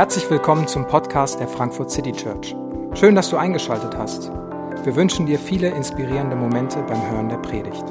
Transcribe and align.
Herzlich 0.00 0.30
willkommen 0.30 0.66
zum 0.66 0.86
Podcast 0.86 1.40
der 1.40 1.46
Frankfurt 1.46 1.90
City 1.90 2.12
Church. 2.12 2.56
Schön, 2.94 3.14
dass 3.14 3.28
du 3.28 3.36
eingeschaltet 3.36 3.94
hast. 3.98 4.30
Wir 4.30 4.96
wünschen 4.96 5.26
dir 5.26 5.38
viele 5.38 5.68
inspirierende 5.68 6.36
Momente 6.36 6.82
beim 6.84 7.10
Hören 7.10 7.28
der 7.28 7.36
Predigt. 7.36 7.84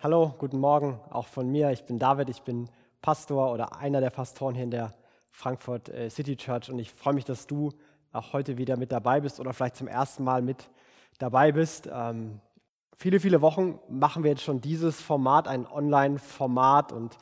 Hallo, 0.00 0.34
guten 0.36 0.58
Morgen 0.58 0.98
auch 1.10 1.28
von 1.28 1.48
mir. 1.48 1.70
Ich 1.70 1.84
bin 1.84 2.00
David, 2.00 2.28
ich 2.28 2.42
bin 2.42 2.68
Pastor 3.00 3.52
oder 3.52 3.76
einer 3.76 4.00
der 4.00 4.10
Pastoren 4.10 4.56
hier 4.56 4.64
in 4.64 4.72
der 4.72 4.94
Frankfurt 5.30 5.88
äh, 5.90 6.10
City 6.10 6.36
Church 6.36 6.72
und 6.72 6.80
ich 6.80 6.90
freue 6.92 7.14
mich, 7.14 7.24
dass 7.24 7.46
du 7.46 7.70
auch 8.12 8.32
heute 8.32 8.58
wieder 8.58 8.76
mit 8.76 8.90
dabei 8.90 9.20
bist 9.20 9.38
oder 9.38 9.52
vielleicht 9.52 9.76
zum 9.76 9.86
ersten 9.86 10.24
Mal 10.24 10.42
mit 10.42 10.68
dabei 11.20 11.52
bist. 11.52 11.88
Ähm, 11.88 12.40
viele, 12.96 13.20
viele 13.20 13.42
Wochen 13.42 13.78
machen 13.88 14.24
wir 14.24 14.30
jetzt 14.30 14.42
schon 14.42 14.60
dieses 14.60 15.00
Format, 15.00 15.46
ein 15.46 15.66
Online-Format 15.66 16.92
und 16.92 17.16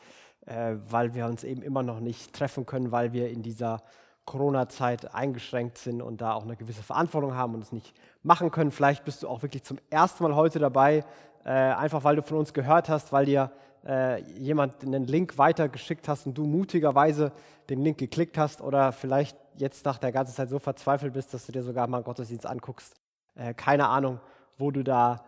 äh, 0.46 0.76
weil 0.88 1.14
wir 1.14 1.26
uns 1.26 1.44
eben 1.44 1.62
immer 1.62 1.82
noch 1.82 2.00
nicht 2.00 2.32
treffen 2.32 2.64
können, 2.64 2.92
weil 2.92 3.12
wir 3.12 3.28
in 3.28 3.42
dieser 3.42 3.82
Corona-Zeit 4.24 5.14
eingeschränkt 5.14 5.76
sind 5.76 6.00
und 6.00 6.20
da 6.20 6.32
auch 6.32 6.44
eine 6.44 6.56
gewisse 6.56 6.82
Verantwortung 6.82 7.34
haben 7.34 7.54
und 7.54 7.62
es 7.62 7.72
nicht 7.72 7.92
machen 8.22 8.50
können. 8.50 8.70
Vielleicht 8.70 9.04
bist 9.04 9.22
du 9.22 9.28
auch 9.28 9.42
wirklich 9.42 9.64
zum 9.64 9.78
ersten 9.90 10.22
Mal 10.22 10.34
heute 10.34 10.58
dabei, 10.58 11.04
äh, 11.44 11.50
einfach 11.50 12.04
weil 12.04 12.16
du 12.16 12.22
von 12.22 12.38
uns 12.38 12.54
gehört 12.54 12.88
hast, 12.88 13.12
weil 13.12 13.26
dir 13.26 13.50
äh, 13.84 14.22
jemand 14.38 14.82
einen 14.82 15.04
Link 15.04 15.36
weitergeschickt 15.36 16.08
hast 16.08 16.26
und 16.26 16.38
du 16.38 16.44
mutigerweise 16.46 17.32
den 17.68 17.82
Link 17.82 17.98
geklickt 17.98 18.38
hast 18.38 18.62
oder 18.62 18.92
vielleicht 18.92 19.36
jetzt 19.56 19.84
nach 19.84 19.98
der 19.98 20.12
ganzen 20.12 20.34
Zeit 20.34 20.48
so 20.48 20.58
verzweifelt 20.58 21.12
bist, 21.12 21.34
dass 21.34 21.44
du 21.46 21.52
dir 21.52 21.62
sogar 21.62 21.86
mal 21.86 21.98
einen 21.98 22.04
Gottesdienst 22.04 22.46
anguckst. 22.46 22.94
Äh, 23.34 23.52
keine 23.54 23.88
Ahnung, 23.88 24.20
wo 24.56 24.70
du 24.70 24.82
da 24.82 25.24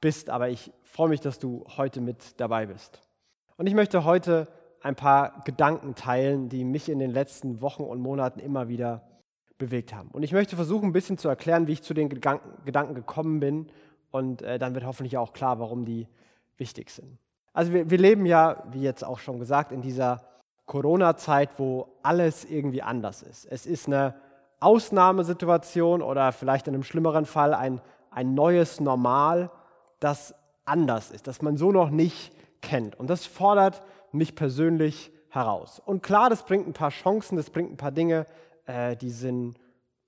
bist, 0.00 0.30
aber 0.30 0.48
ich 0.48 0.72
freue 0.82 1.08
mich, 1.08 1.20
dass 1.20 1.38
du 1.38 1.64
heute 1.76 2.00
mit 2.00 2.40
dabei 2.40 2.66
bist. 2.66 3.00
Und 3.56 3.66
ich 3.66 3.74
möchte 3.74 4.04
heute 4.04 4.48
ein 4.82 4.96
paar 4.96 5.42
Gedanken 5.44 5.94
teilen, 5.94 6.48
die 6.48 6.64
mich 6.64 6.88
in 6.88 6.98
den 6.98 7.10
letzten 7.10 7.60
Wochen 7.60 7.82
und 7.82 8.00
Monaten 8.00 8.40
immer 8.40 8.68
wieder 8.68 9.02
bewegt 9.58 9.94
haben. 9.94 10.08
Und 10.12 10.22
ich 10.22 10.32
möchte 10.32 10.56
versuchen, 10.56 10.86
ein 10.86 10.92
bisschen 10.92 11.18
zu 11.18 11.28
erklären, 11.28 11.66
wie 11.66 11.72
ich 11.72 11.82
zu 11.82 11.92
den 11.92 12.08
Gedanken 12.08 12.94
gekommen 12.94 13.40
bin. 13.40 13.66
Und 14.10 14.42
äh, 14.42 14.58
dann 14.58 14.74
wird 14.74 14.86
hoffentlich 14.86 15.18
auch 15.18 15.32
klar, 15.32 15.60
warum 15.60 15.84
die 15.84 16.08
wichtig 16.56 16.90
sind. 16.90 17.18
Also 17.52 17.72
wir, 17.72 17.90
wir 17.90 17.98
leben 17.98 18.26
ja, 18.26 18.64
wie 18.70 18.80
jetzt 18.80 19.04
auch 19.04 19.18
schon 19.18 19.38
gesagt, 19.38 19.70
in 19.72 19.82
dieser 19.82 20.22
Corona-Zeit, 20.66 21.58
wo 21.58 21.88
alles 22.02 22.44
irgendwie 22.44 22.82
anders 22.82 23.22
ist. 23.22 23.44
Es 23.44 23.66
ist 23.66 23.86
eine 23.86 24.14
Ausnahmesituation 24.60 26.00
oder 26.00 26.32
vielleicht 26.32 26.68
in 26.68 26.74
einem 26.74 26.82
schlimmeren 26.82 27.26
Fall 27.26 27.54
ein, 27.54 27.80
ein 28.10 28.34
neues 28.34 28.80
Normal 28.80 29.50
das 30.00 30.34
anders 30.64 31.10
ist, 31.10 31.26
das 31.26 31.42
man 31.42 31.56
so 31.56 31.72
noch 31.72 31.90
nicht 31.90 32.32
kennt. 32.60 32.98
Und 32.98 33.08
das 33.08 33.26
fordert 33.26 33.82
mich 34.12 34.34
persönlich 34.34 35.12
heraus. 35.28 35.80
Und 35.84 36.02
klar, 36.02 36.30
das 36.30 36.44
bringt 36.44 36.66
ein 36.66 36.72
paar 36.72 36.90
Chancen, 36.90 37.36
das 37.36 37.50
bringt 37.50 37.70
ein 37.72 37.76
paar 37.76 37.92
Dinge, 37.92 38.26
äh, 38.66 38.96
die, 38.96 39.10
sind, 39.10 39.56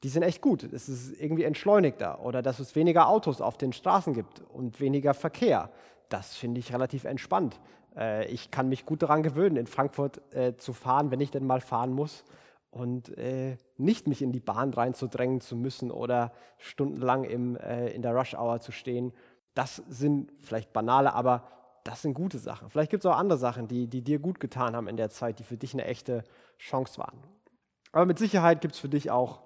die 0.02 0.08
sind 0.08 0.22
echt 0.22 0.40
gut. 0.40 0.64
Es 0.64 0.88
ist 0.88 1.20
irgendwie 1.20 1.44
entschleunigter 1.44 2.24
oder 2.24 2.42
dass 2.42 2.58
es 2.58 2.74
weniger 2.74 3.08
Autos 3.08 3.40
auf 3.40 3.56
den 3.56 3.72
Straßen 3.72 4.14
gibt 4.14 4.42
und 4.52 4.80
weniger 4.80 5.14
Verkehr. 5.14 5.70
Das 6.08 6.34
finde 6.36 6.60
ich 6.60 6.72
relativ 6.72 7.04
entspannt. 7.04 7.60
Äh, 7.96 8.26
ich 8.26 8.50
kann 8.50 8.68
mich 8.68 8.84
gut 8.84 9.02
daran 9.02 9.22
gewöhnen, 9.22 9.56
in 9.56 9.66
Frankfurt 9.66 10.20
äh, 10.34 10.56
zu 10.56 10.72
fahren, 10.72 11.10
wenn 11.10 11.20
ich 11.20 11.30
denn 11.30 11.46
mal 11.46 11.60
fahren 11.60 11.92
muss 11.92 12.24
und 12.70 13.16
äh, 13.18 13.58
nicht 13.76 14.08
mich 14.08 14.22
in 14.22 14.32
die 14.32 14.40
Bahn 14.40 14.72
reinzudrängen 14.72 15.40
zu 15.40 15.56
müssen 15.56 15.90
oder 15.90 16.32
stundenlang 16.58 17.24
im, 17.24 17.56
äh, 17.56 17.88
in 17.90 18.02
der 18.02 18.14
Rush 18.14 18.34
Hour 18.34 18.60
zu 18.60 18.72
stehen 18.72 19.12
das 19.54 19.76
sind 19.88 20.32
vielleicht 20.40 20.72
banale, 20.72 21.12
aber 21.14 21.44
das 21.84 22.02
sind 22.02 22.14
gute 22.14 22.38
Sachen. 22.38 22.70
Vielleicht 22.70 22.90
gibt 22.90 23.04
es 23.04 23.10
auch 23.10 23.16
andere 23.16 23.38
Sachen, 23.38 23.68
die, 23.68 23.86
die 23.88 24.02
dir 24.02 24.18
gut 24.18 24.40
getan 24.40 24.76
haben 24.76 24.88
in 24.88 24.96
der 24.96 25.10
Zeit, 25.10 25.38
die 25.38 25.44
für 25.44 25.56
dich 25.56 25.72
eine 25.74 25.84
echte 25.84 26.24
Chance 26.58 26.98
waren. 26.98 27.18
Aber 27.90 28.06
mit 28.06 28.18
Sicherheit 28.18 28.60
gibt 28.60 28.74
es 28.74 28.80
für 28.80 28.88
dich 28.88 29.10
auch 29.10 29.42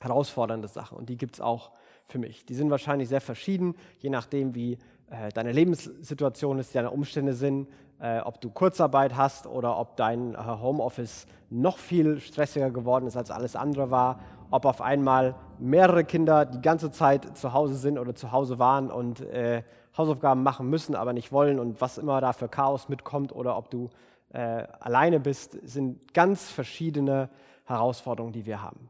herausfordernde 0.00 0.68
Sachen 0.68 0.96
und 0.96 1.08
die 1.08 1.16
gibt 1.16 1.36
es 1.36 1.40
auch 1.40 1.72
für 2.04 2.18
mich. 2.18 2.44
Die 2.46 2.54
sind 2.54 2.70
wahrscheinlich 2.70 3.08
sehr 3.08 3.20
verschieden, 3.20 3.74
je 3.98 4.10
nachdem, 4.10 4.54
wie 4.54 4.78
äh, 5.10 5.30
deine 5.30 5.52
Lebenssituation 5.52 6.58
ist, 6.58 6.74
deine 6.74 6.90
Umstände 6.90 7.34
sind, 7.34 7.68
äh, 8.00 8.20
ob 8.20 8.40
du 8.40 8.50
Kurzarbeit 8.50 9.16
hast 9.16 9.46
oder 9.46 9.78
ob 9.78 9.96
dein 9.96 10.34
äh, 10.34 10.38
Homeoffice 10.38 11.26
noch 11.50 11.78
viel 11.78 12.20
stressiger 12.20 12.70
geworden 12.70 13.06
ist, 13.06 13.16
als 13.16 13.30
alles 13.30 13.56
andere 13.56 13.90
war 13.90 14.18
ob 14.50 14.64
auf 14.64 14.80
einmal 14.80 15.34
mehrere 15.58 16.04
Kinder 16.04 16.44
die 16.44 16.60
ganze 16.60 16.90
Zeit 16.90 17.36
zu 17.36 17.52
Hause 17.52 17.74
sind 17.74 17.98
oder 17.98 18.14
zu 18.14 18.32
Hause 18.32 18.58
waren 18.58 18.90
und 18.90 19.20
äh, 19.20 19.62
Hausaufgaben 19.96 20.42
machen 20.42 20.68
müssen, 20.68 20.94
aber 20.94 21.12
nicht 21.12 21.32
wollen 21.32 21.58
und 21.58 21.80
was 21.80 21.98
immer 21.98 22.20
da 22.20 22.32
für 22.32 22.48
Chaos 22.48 22.88
mitkommt 22.88 23.34
oder 23.34 23.56
ob 23.56 23.70
du 23.70 23.90
äh, 24.32 24.64
alleine 24.80 25.20
bist, 25.20 25.58
sind 25.64 26.12
ganz 26.12 26.50
verschiedene 26.50 27.30
Herausforderungen, 27.64 28.32
die 28.32 28.46
wir 28.46 28.62
haben. 28.62 28.88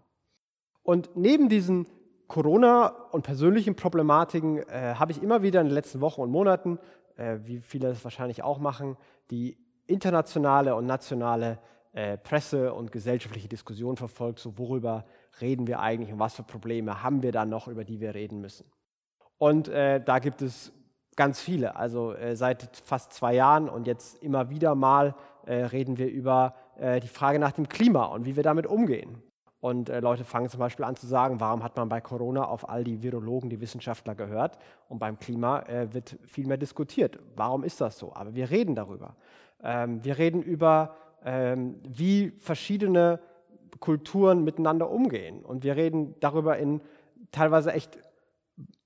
Und 0.83 1.11
neben 1.15 1.49
diesen 1.49 1.87
Corona- 2.27 2.89
und 3.13 3.23
persönlichen 3.23 3.77
Problematiken 3.77 4.59
äh, 4.69 4.95
habe 4.97 5.13
ich 5.13 5.23
immer 5.23 5.43
wieder 5.43 5.61
in 5.61 5.69
den 5.69 5.75
letzten 5.75 6.01
Wochen 6.01 6.23
und 6.23 6.31
Monaten, 6.31 6.79
äh, 7.17 7.39
wie 7.45 7.61
viele 7.61 7.89
das 7.89 8.05
wahrscheinlich 8.05 8.43
auch 8.43 8.59
machen, 8.59 8.97
die 9.31 9.57
internationale 9.87 10.75
und 10.75 10.87
nationale 10.87 11.59
äh, 11.93 12.19
Presse- 12.19 12.73
und 12.75 12.93
gesellschaftliche 12.93 13.49
Diskussion 13.49 13.97
verfolgt, 13.97 14.39
so 14.39 14.59
worüber 14.59 15.05
reden 15.41 15.67
wir 15.67 15.81
eigentlich 15.81 16.13
und 16.13 16.19
was 16.19 16.35
für 16.35 16.43
Probleme 16.43 17.03
haben 17.03 17.23
wir 17.23 17.33
da 17.33 17.45
noch, 17.45 17.69
über 17.69 17.85
die 17.85 18.01
wir 18.01 18.15
reden 18.15 18.41
müssen. 18.41 18.71
Und 19.39 19.69
äh, 19.69 20.03
da 20.03 20.19
gibt 20.19 20.43
es 20.43 20.73
ganz 21.17 21.41
viele. 21.41 21.77
Also 21.77 22.13
äh, 22.13 22.37
seit 22.37 22.77
fast 22.85 23.13
zwei 23.13 23.35
Jahren 23.35 23.69
und 23.69 23.87
jetzt 23.87 24.23
immer 24.23 24.51
wieder 24.51 24.75
mal 24.75 25.15
äh, 25.47 25.55
reden 25.55 25.99
wir 25.99 26.09
über 26.09 26.55
äh, 26.79 27.01
die 27.01 27.09
Frage 27.09 27.39
nach 27.39 27.53
dem 27.53 27.69
Klima 27.69 28.05
und 28.07 28.27
wie 28.27 28.37
wir 28.37 28.43
damit 28.43 28.67
umgehen. 28.67 29.23
Und 29.67 29.89
äh, 29.89 29.99
Leute 29.99 30.23
fangen 30.23 30.49
zum 30.49 30.61
Beispiel 30.61 30.85
an 30.85 30.95
zu 30.95 31.09
sagen, 31.09 31.41
warum 31.41 31.65
hat 31.65 31.77
man 31.77 31.89
bei 31.89 32.01
Corona 32.01 32.45
auf 32.45 32.69
all 32.69 32.85
die 32.85 33.03
Virologen, 33.03 33.51
die 33.51 33.61
Wissenschaftler 33.61 34.15
gehört 34.15 34.59
und 34.89 35.01
beim 35.01 35.19
Klima 35.19 35.63
äh, 35.63 35.93
wird 35.93 36.17
viel 36.25 36.47
mehr 36.47 36.57
diskutiert. 36.57 37.19
Warum 37.35 37.65
ist 37.65 37.81
das 37.81 37.99
so? 37.99 38.15
Aber 38.15 38.37
wir 38.37 38.49
reden 38.49 38.77
darüber. 38.77 39.17
Ähm, 39.61 40.05
wir 40.05 40.19
reden 40.19 40.41
über, 40.41 40.95
ähm, 41.25 41.81
wie 41.83 42.31
verschiedene 42.39 43.19
Kulturen 43.81 44.45
miteinander 44.45 44.89
umgehen. 44.89 45.45
Und 45.45 45.65
wir 45.65 45.75
reden 45.75 46.15
darüber 46.21 46.57
in 46.59 46.81
teilweise 47.33 47.73
echt 47.73 47.99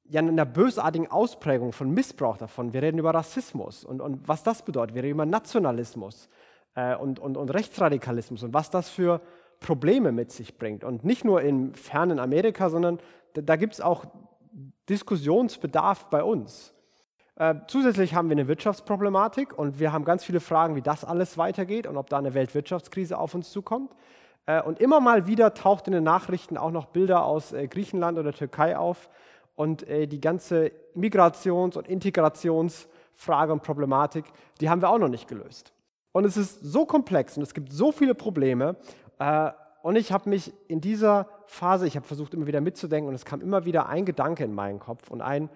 ja, 0.05 0.21
in 0.21 0.31
einer 0.31 0.47
bösartigen 0.47 1.11
Ausprägung 1.11 1.73
von 1.73 1.91
Missbrauch 1.91 2.39
davon. 2.39 2.73
Wir 2.73 2.81
reden 2.81 2.97
über 2.97 3.13
Rassismus 3.13 3.85
und, 3.85 4.01
und 4.01 4.27
was 4.27 4.45
das 4.45 4.63
bedeutet. 4.63 4.95
Wir 4.95 5.03
reden 5.03 5.17
über 5.17 5.27
Nationalismus 5.27 6.31
äh, 6.75 6.97
und, 6.97 7.19
und, 7.19 7.37
und 7.37 7.51
Rechtsradikalismus 7.51 8.43
und 8.43 8.55
was 8.55 8.71
das 8.71 8.89
für 8.89 9.21
Probleme 9.61 10.11
mit 10.11 10.33
sich 10.33 10.59
bringt. 10.59 10.85
Und 10.85 11.05
nicht 11.05 11.25
nur 11.25 11.43
im 11.43 11.75
fernen 11.75 12.19
Amerika, 12.19 12.71
sondern 12.71 12.99
da, 13.35 13.57
gibt 13.57 13.75
es 13.75 13.81
auch 13.81 14.07
Diskussionsbedarf 14.89 16.07
bei 16.11 16.25
uns. 16.25 16.75
Äh, 17.37 17.55
zusätzlich 17.69 18.15
haben 18.15 18.29
wir 18.29 18.37
eine 18.37 18.49
Wirtschaftsproblematik 18.49 19.57
und 19.57 19.79
wir 19.79 19.93
haben 19.93 20.05
ganz 20.05 20.25
viele 20.25 20.41
Fragen, 20.41 20.75
wie 20.77 20.83
das 20.83 21.05
alles 21.05 21.39
weitergeht 21.39 21.87
und 21.87 21.97
ob 21.97 22.11
da 22.11 22.19
eine 22.19 22.35
Weltwirtschaftskrise 22.35 23.17
auf 23.19 23.35
uns 23.35 23.51
zukommt. 23.51 23.95
Äh, 24.47 24.63
und 24.63 24.81
immer 24.81 25.01
mal 25.01 25.27
wieder 25.27 25.55
taucht 25.55 25.87
in 25.87 25.93
den 25.93 26.05
Nachrichten 26.05 26.57
auch 26.57 26.71
noch 26.71 26.87
Bilder 26.87 27.25
aus 27.25 27.53
äh, 27.53 27.69
Griechenland 27.69 28.19
oder 28.19 28.33
Türkei 28.33 28.77
auf. 28.77 29.09
Und 29.57 29.85
die 29.87 30.23
ganze 30.23 30.73
Migrations- 30.95 31.77
und 31.77 31.87
Integrationsfrage 31.87 33.53
und 33.53 33.63
Problematik, 33.63 34.25
die 34.59 34.71
haben 34.71 34.81
wir 34.81 34.89
auch 34.89 34.97
noch 34.97 35.11
nicht 35.11 35.29
gelöst. 35.29 35.75
Und 36.13 36.25
es 36.25 36.39
ist 36.39 36.63
so 36.63 36.87
komplex 36.87 37.37
und 37.37 37.43
es 37.43 37.53
gibt 37.53 37.71
so 37.71 37.93
viele 37.93 38.15
Probleme. 38.15 38.77
Und 39.83 39.97
ich 39.97 40.13
habe 40.13 40.31
mich 40.31 40.53
in 40.69 40.81
dieser 40.81 41.29
Phase, 41.47 41.87
ich 41.87 41.97
habe 41.97 42.07
versucht 42.07 42.33
immer 42.33 42.47
wieder 42.47 42.61
mitzudenken 42.61 43.09
und 43.09 43.15
es 43.15 43.25
kam 43.25 43.41
immer 43.41 43.65
wieder 43.65 43.87
ein 43.87 44.05
Gedanke 44.05 44.45
in 44.45 44.55
meinen 44.55 44.79
Kopf 44.79 45.11
und 45.11 45.21
ein, 45.21 45.51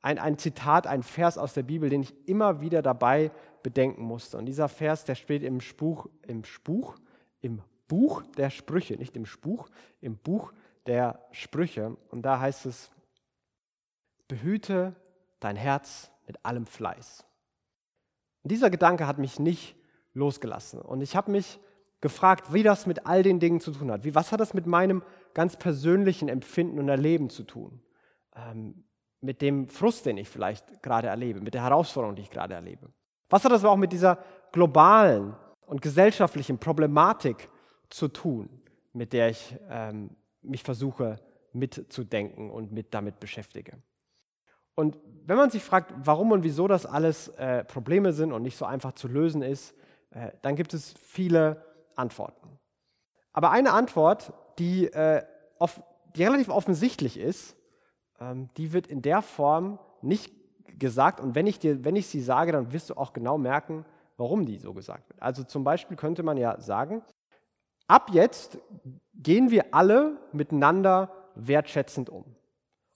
ein, 0.00 0.18
ein 0.18 0.38
Zitat, 0.38 0.86
ein 0.86 1.02
Vers 1.02 1.36
aus 1.38 1.54
der 1.54 1.64
Bibel, 1.64 1.88
den 1.88 2.02
ich 2.02 2.14
immer 2.28 2.60
wieder 2.60 2.82
dabei 2.82 3.30
bedenken 3.62 4.02
musste. 4.02 4.38
Und 4.38 4.46
dieser 4.46 4.68
Vers, 4.68 5.04
der 5.04 5.14
steht 5.14 5.42
im 5.42 5.60
Spuch, 5.60 6.06
im 6.26 6.44
Spuch, 6.44 6.96
im 7.40 7.62
Buch 7.88 8.22
der 8.36 8.50
Sprüche, 8.50 8.96
nicht 8.96 9.16
im 9.16 9.26
Spuch, 9.26 9.68
im 10.00 10.16
Buch 10.16 10.52
der 10.86 11.26
Sprüche. 11.32 11.96
Und 12.10 12.22
da 12.22 12.38
heißt 12.38 12.66
es, 12.66 12.90
behüte 14.28 14.94
dein 15.40 15.56
Herz 15.56 16.10
mit 16.26 16.44
allem 16.44 16.66
Fleiß. 16.66 17.26
Und 18.42 18.52
dieser 18.52 18.70
Gedanke 18.70 19.06
hat 19.06 19.18
mich 19.18 19.38
nicht 19.40 19.76
losgelassen. 20.14 20.80
Und 20.80 21.00
ich 21.00 21.16
habe 21.16 21.30
mich 21.30 21.58
gefragt, 22.00 22.52
wie 22.52 22.62
das 22.62 22.86
mit 22.86 23.06
all 23.06 23.22
den 23.22 23.40
Dingen 23.40 23.60
zu 23.60 23.72
tun 23.72 23.90
hat. 23.90 24.04
Wie, 24.04 24.14
was 24.14 24.32
hat 24.32 24.40
das 24.40 24.54
mit 24.54 24.66
meinem 24.66 25.02
ganz 25.34 25.56
persönlichen 25.56 26.28
Empfinden 26.28 26.78
und 26.78 26.88
Erleben 26.88 27.30
zu 27.30 27.42
tun? 27.42 27.82
Ähm, 28.34 28.84
mit 29.20 29.42
dem 29.42 29.68
Frust, 29.68 30.06
den 30.06 30.16
ich 30.16 30.28
vielleicht 30.28 30.82
gerade 30.82 31.08
erlebe, 31.08 31.40
mit 31.40 31.52
der 31.54 31.62
Herausforderung, 31.62 32.16
die 32.16 32.22
ich 32.22 32.30
gerade 32.30 32.54
erlebe. 32.54 32.88
Was 33.28 33.44
hat 33.44 33.52
das 33.52 33.62
aber 33.62 33.72
auch 33.72 33.76
mit 33.76 33.92
dieser 33.92 34.18
globalen 34.52 35.36
und 35.66 35.82
gesellschaftlichen 35.82 36.58
Problematik 36.58 37.48
zu 37.90 38.08
tun, 38.08 38.48
mit 38.92 39.12
der 39.12 39.30
ich 39.30 39.56
ähm, 39.68 40.16
mich 40.42 40.62
versuche 40.62 41.20
mitzudenken 41.52 42.50
und 42.50 42.72
mit 42.72 42.94
damit 42.94 43.20
beschäftige. 43.20 43.78
Und 44.74 44.98
wenn 45.26 45.36
man 45.36 45.50
sich 45.50 45.62
fragt, 45.62 45.92
warum 45.96 46.32
und 46.32 46.42
wieso 46.42 46.68
das 46.68 46.86
alles 46.86 47.28
äh, 47.28 47.64
Probleme 47.64 48.12
sind 48.12 48.32
und 48.32 48.42
nicht 48.42 48.56
so 48.56 48.64
einfach 48.64 48.92
zu 48.92 49.08
lösen 49.08 49.42
ist, 49.42 49.74
äh, 50.10 50.30
dann 50.42 50.56
gibt 50.56 50.74
es 50.74 50.94
viele 51.02 51.64
Antworten. 51.96 52.58
Aber 53.32 53.50
eine 53.50 53.72
Antwort, 53.72 54.32
die, 54.58 54.86
äh, 54.86 55.22
off 55.58 55.82
die 56.16 56.24
relativ 56.24 56.48
offensichtlich 56.48 57.18
ist, 57.18 57.56
ähm, 58.20 58.48
die 58.56 58.72
wird 58.72 58.86
in 58.86 59.02
der 59.02 59.22
Form 59.22 59.78
nicht 60.02 60.32
gesagt. 60.78 61.20
Und 61.20 61.34
wenn 61.34 61.46
ich, 61.46 61.58
dir, 61.58 61.84
wenn 61.84 61.96
ich 61.96 62.08
sie 62.08 62.20
sage, 62.20 62.52
dann 62.52 62.72
wirst 62.72 62.90
du 62.90 62.94
auch 62.94 63.12
genau 63.12 63.38
merken, 63.38 63.84
warum 64.16 64.46
die 64.46 64.58
so 64.58 64.74
gesagt 64.74 65.08
wird. 65.08 65.22
Also 65.22 65.44
zum 65.44 65.64
Beispiel 65.64 65.96
könnte 65.96 66.22
man 66.22 66.36
ja 66.36 66.60
sagen, 66.60 67.02
ab 67.86 68.10
jetzt 68.12 68.58
gehen 69.14 69.50
wir 69.50 69.74
alle 69.74 70.18
miteinander 70.32 71.10
wertschätzend 71.34 72.10
um. 72.10 72.24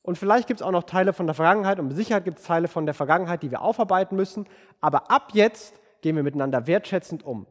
Und 0.03 0.19
vielleicht 0.19 0.49
gibt 0.49 0.61
es 0.61 0.67
auch 0.67 0.71
noch 0.71 0.83
Teile 0.83 1.15
von 1.15 1.27
der 1.27 1.35
Vergangenheit 1.35 1.79
und 1.79 1.89
mit 1.89 1.97
Sicherheit 1.97 2.25
gibt 2.25 2.39
es 2.39 2.45
Teile 2.45 2.69
von 2.69 2.85
der 2.85 2.95
Vergangenheit, 2.95 3.43
die 3.43 3.51
wir 3.51 3.63
aufarbeiten 3.63 4.17
müssen. 4.17 4.47
Aber 4.83 5.11
ab 5.11 5.31
jetzt 5.33 5.81
gehen 6.03 6.15
wir 6.17 6.23
miteinander 6.23 6.67
wertschätzend 6.67 7.25
um. 7.25 7.47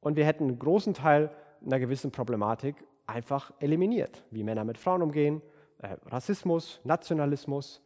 Und 0.00 0.16
wir 0.16 0.24
hätten 0.24 0.44
einen 0.44 0.58
großen 0.58 0.94
Teil 0.94 1.30
einer 1.64 1.80
gewissen 1.80 2.10
Problematik 2.10 2.76
einfach 3.06 3.52
eliminiert, 3.58 4.22
wie 4.30 4.44
Männer 4.44 4.64
mit 4.64 4.78
Frauen 4.78 5.02
umgehen, 5.02 5.42
äh, 5.78 5.96
Rassismus, 6.06 6.80
Nationalismus, 6.84 7.82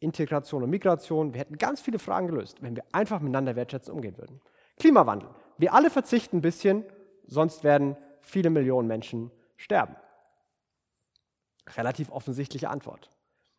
Integration 0.00 0.62
und 0.62 0.70
Migration. 0.70 1.32
Wir 1.34 1.40
hätten 1.40 1.58
ganz 1.58 1.80
viele 1.80 1.98
Fragen 1.98 2.26
gelöst, 2.26 2.62
wenn 2.62 2.74
wir 2.74 2.84
einfach 2.92 3.20
miteinander 3.20 3.54
wertschätzend 3.54 3.94
umgehen 3.94 4.18
würden. 4.18 4.40
Klimawandel. 4.78 5.28
Wir 5.58 5.74
alle 5.74 5.90
verzichten 5.90 6.38
ein 6.38 6.42
bisschen, 6.42 6.84
sonst 7.26 7.62
werden 7.62 7.96
viele 8.20 8.50
Millionen 8.50 8.88
Menschen 8.88 9.30
sterben. 9.56 9.94
Relativ 11.76 12.10
offensichtliche 12.10 12.68
Antwort. 12.68 13.10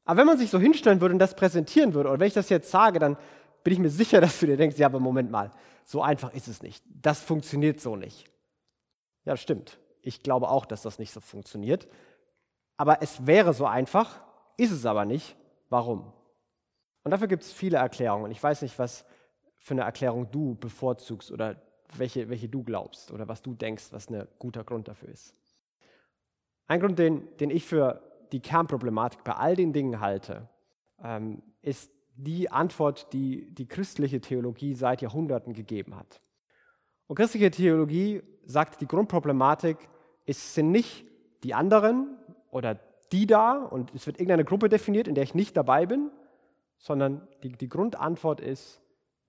Aber 0.06 0.20
wenn 0.20 0.28
man 0.28 0.38
sich 0.38 0.50
so 0.50 0.60
hinstellen 0.60 1.00
würde 1.00 1.14
und 1.14 1.20
das 1.20 1.36
präsentieren 1.36 1.94
würde, 1.94 2.10
oder 2.10 2.20
wenn 2.20 2.28
ich 2.28 2.34
das 2.34 2.50
jetzt 2.50 2.70
sage, 2.70 3.00
dann 3.00 3.18
bin 3.64 3.74
ich 3.74 3.80
mir 3.80 3.90
sicher, 3.90 4.22
dass 4.22 4.40
du 4.40 4.46
dir 4.46 4.58
denkst, 4.58 4.78
ja, 4.78 4.88
aber 4.88 5.00
Moment 5.00 5.32
mal, 5.32 5.52
so 5.86 6.02
einfach 6.02 6.34
ist 6.34 6.48
es 6.48 6.62
nicht. 6.62 6.84
Das 6.88 7.22
funktioniert 7.22 7.80
so 7.80 7.96
nicht. 7.96 8.30
Ja, 9.26 9.38
stimmt. 9.38 9.80
Ich 10.02 10.22
glaube 10.22 10.50
auch, 10.50 10.66
dass 10.66 10.82
das 10.82 11.00
nicht 11.00 11.12
so 11.12 11.20
funktioniert. 11.20 11.88
Aber 12.78 13.02
es 13.02 13.26
wäre 13.26 13.54
so 13.54 13.66
einfach, 13.66 14.22
ist 14.58 14.72
es 14.72 14.86
aber 14.86 15.06
nicht. 15.06 15.36
Warum? 15.70 16.12
Und 17.04 17.12
dafür 17.12 17.28
gibt 17.28 17.44
es 17.44 17.52
viele 17.52 17.78
Erklärungen. 17.78 18.32
Ich 18.32 18.42
weiß 18.42 18.62
nicht, 18.62 18.78
was 18.80 19.06
für 19.58 19.74
eine 19.74 19.84
Erklärung 19.84 20.30
du 20.32 20.56
bevorzugst 20.56 21.32
oder 21.32 21.62
welche, 21.96 22.30
welche 22.30 22.50
du 22.50 22.64
glaubst 22.64 23.12
oder 23.12 23.28
was 23.28 23.42
du 23.42 23.54
denkst, 23.54 23.88
was 23.92 24.10
ein 24.10 24.28
guter 24.40 24.64
Grund 24.64 24.88
dafür 24.88 25.10
ist. 25.10 25.34
Ein 26.68 26.80
Grund, 26.80 27.00
den, 27.00 27.28
den 27.38 27.50
ich 27.50 27.66
für 27.66 28.02
die 28.32 28.42
Kernproblematik 28.42 29.24
bei 29.24 29.34
all 29.34 29.56
den 29.56 29.74
Dingen 29.74 30.00
halte, 30.00 30.50
ähm, 31.02 31.44
ist 31.62 31.92
die 32.16 32.50
Antwort, 32.52 33.12
die 33.14 33.54
die 33.54 33.68
christliche 33.68 34.22
Theologie 34.22 34.76
seit 34.76 35.02
Jahrhunderten 35.02 35.54
gegeben 35.54 35.96
hat. 35.96 36.22
Und 37.08 37.16
christliche 37.16 37.52
Theologie 37.52 38.22
sagt, 38.46 38.82
die 38.82 38.88
Grundproblematik 38.88 39.78
ist, 40.26 40.54
sind 40.54 40.72
nicht 40.72 41.06
die 41.44 41.54
anderen 41.54 42.18
oder 42.52 42.80
die 43.12 43.28
da 43.28 43.64
und 43.64 43.94
es 43.94 44.06
wird 44.06 44.18
irgendeine 44.18 44.46
Gruppe 44.46 44.70
definiert, 44.70 45.08
in 45.08 45.16
der 45.16 45.24
ich 45.24 45.36
nicht 45.36 45.56
dabei 45.58 45.86
bin, 45.86 46.12
sondern 46.78 47.28
die, 47.44 47.52
die 47.52 47.70
Grundantwort 47.70 48.42
ist, 48.42 48.82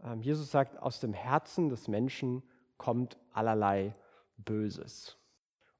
ähm, 0.02 0.22
Jesus 0.22 0.50
sagt, 0.50 0.80
aus 0.80 1.00
dem 1.00 1.12
Herzen 1.12 1.68
des 1.68 1.88
Menschen 1.88 2.42
kommt 2.76 3.18
allerlei 3.32 3.94
Böses. 4.36 5.16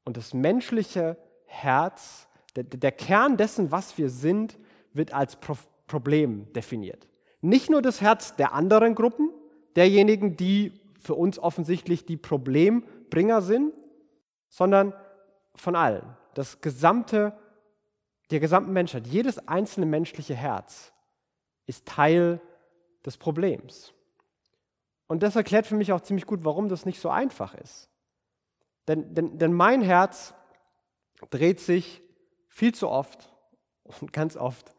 Und 0.04 0.16
das 0.16 0.34
menschliche 0.34 1.16
Herz 1.46 2.28
der, 2.56 2.64
der 2.64 2.92
Kern 2.92 3.36
dessen, 3.36 3.72
was 3.72 3.98
wir 3.98 4.10
sind, 4.10 4.58
wird 4.92 5.12
als 5.12 5.36
Problem 5.86 6.52
definiert. 6.52 7.08
Nicht 7.40 7.70
nur 7.70 7.82
das 7.82 8.00
Herz 8.00 8.36
der 8.36 8.54
anderen 8.54 8.94
Gruppen, 8.94 9.30
derjenigen, 9.76 10.36
die 10.36 10.80
für 11.00 11.14
uns 11.14 11.38
offensichtlich 11.38 12.06
die 12.06 12.16
Problembringer 12.16 13.42
sind, 13.42 13.74
sondern 14.48 14.94
von 15.54 15.76
allen. 15.76 16.16
Das 16.34 16.60
gesamte, 16.60 17.36
der 18.30 18.40
gesamten 18.40 18.72
Menschheit, 18.72 19.06
jedes 19.06 19.46
einzelne 19.46 19.86
menschliche 19.86 20.34
Herz 20.34 20.92
ist 21.66 21.86
Teil 21.86 22.40
des 23.04 23.16
Problems. 23.18 23.92
Und 25.06 25.22
das 25.22 25.36
erklärt 25.36 25.66
für 25.66 25.76
mich 25.76 25.92
auch 25.92 26.00
ziemlich 26.00 26.26
gut, 26.26 26.44
warum 26.44 26.68
das 26.68 26.86
nicht 26.86 27.00
so 27.00 27.10
einfach 27.10 27.54
ist. 27.54 27.90
Denn, 28.88 29.14
denn, 29.14 29.38
denn 29.38 29.52
mein 29.52 29.82
Herz 29.82 30.34
dreht 31.30 31.60
sich 31.60 32.02
viel 32.48 32.74
zu 32.74 32.88
oft 32.88 33.32
und 33.82 34.12
ganz 34.12 34.36
oft 34.36 34.74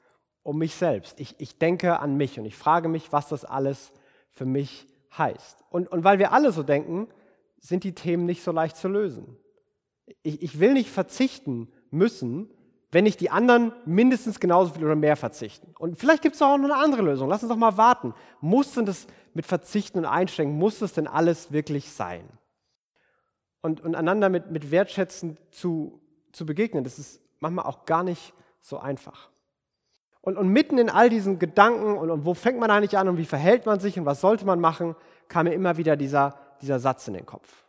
um 0.46 0.60
mich 0.60 0.76
selbst. 0.76 1.20
Ich, 1.20 1.36
ich 1.40 1.58
denke 1.58 2.00
an 2.00 2.18
mich 2.18 2.38
und 2.40 2.46
ich 2.46 2.56
frage 2.56 2.88
mich, 2.88 3.12
was 3.12 3.28
das 3.28 3.46
alles 3.46 3.92
für 4.30 4.46
mich 4.46 4.88
heißt. 5.18 5.66
Und, 5.72 5.92
und 5.92 6.04
weil 6.04 6.20
wir 6.20 6.34
alle 6.34 6.52
so 6.52 6.62
denken, 6.62 7.08
sind 7.60 7.84
die 7.84 7.96
Themen 7.96 8.28
nicht 8.28 8.44
so 8.44 8.52
leicht 8.52 8.78
zu 8.78 8.88
lösen. 8.88 9.38
Ich, 10.22 10.44
ich 10.44 10.60
will 10.60 10.74
nicht 10.74 10.92
verzichten 10.92 11.74
müssen, 11.90 12.52
wenn 12.92 13.06
nicht 13.06 13.22
die 13.22 13.32
anderen 13.32 13.74
mindestens 13.86 14.40
genauso 14.40 14.76
viel 14.76 14.86
oder 14.86 14.96
mehr 14.96 15.16
verzichten. 15.16 15.74
Und 15.80 15.98
vielleicht 15.98 16.22
gibt 16.22 16.36
es 16.36 16.42
auch 16.44 16.58
noch 16.58 16.66
eine 16.66 16.78
andere 16.78 17.02
Lösung. 17.02 17.28
Lass 17.28 17.42
uns 17.42 17.50
doch 17.50 17.58
mal 17.58 17.78
warten. 17.78 18.14
Muss 18.40 18.72
denn 18.76 18.86
das 18.86 19.08
mit 19.34 19.48
Verzichten 19.48 19.98
und 19.98 20.06
Einschränken, 20.06 20.56
muss 20.56 20.78
das 20.78 20.94
denn 20.94 21.08
alles 21.08 21.52
wirklich 21.52 21.90
sein? 21.92 22.24
Und, 23.62 23.82
und 23.82 23.96
einander 23.96 24.30
mit, 24.30 24.52
mit 24.52 24.70
Wertschätzen 24.70 25.40
zu, 25.50 26.00
zu 26.34 26.46
begegnen, 26.46 26.84
das 26.84 27.00
ist 27.00 27.20
manchmal 27.40 27.66
auch 27.66 27.86
gar 27.86 28.04
nicht 28.04 28.36
so 28.62 28.78
einfach. 28.78 29.32
Und, 30.26 30.38
und 30.38 30.50
mitten 30.50 30.80
in 30.80 30.90
all 30.90 31.08
diesen 31.10 31.38
Gedanken 31.38 31.98
und, 31.98 32.10
und, 32.10 32.26
wo 32.26 32.34
fängt 32.34 32.60
man 32.60 32.72
eigentlich 32.72 32.98
an 32.98 33.08
und 33.08 33.18
wie 33.18 33.26
verhält 33.26 33.68
man 33.68 33.80
sich 33.80 34.00
und 34.00 34.06
was 34.06 34.22
sollte 34.22 34.44
man 34.44 34.60
machen, 34.60 34.96
kam 35.28 35.46
mir 35.46 35.54
immer 35.54 35.78
wieder 35.78 35.96
dieser, 35.96 36.40
dieser 36.62 36.80
Satz 36.80 37.08
in 37.08 37.14
den 37.14 37.28
Kopf. 37.28 37.64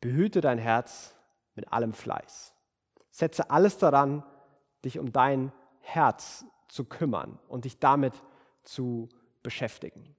Behüte 0.00 0.40
dein 0.40 0.58
Herz 0.58 1.14
mit 1.54 1.72
allem 1.72 1.92
Fleiß. 1.92 2.52
Setze 3.12 3.48
alles 3.48 3.78
daran, 3.78 4.24
dich 4.84 4.98
um 4.98 5.12
dein 5.12 5.52
Herz 5.78 6.44
zu 6.66 6.84
kümmern 6.84 7.38
und 7.46 7.64
dich 7.64 7.78
damit 7.78 8.14
zu 8.64 9.08
beschäftigen. 9.44 10.16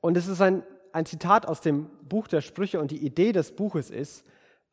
Und 0.00 0.16
es 0.16 0.28
ist 0.28 0.40
ein, 0.40 0.62
ein 0.92 1.04
Zitat 1.04 1.44
aus 1.44 1.60
dem 1.60 1.90
Buch 2.08 2.26
der 2.26 2.40
Sprüche 2.40 2.80
und 2.80 2.90
die 2.90 3.04
Idee 3.04 3.32
des 3.32 3.54
Buches 3.54 3.90
ist, 3.90 4.24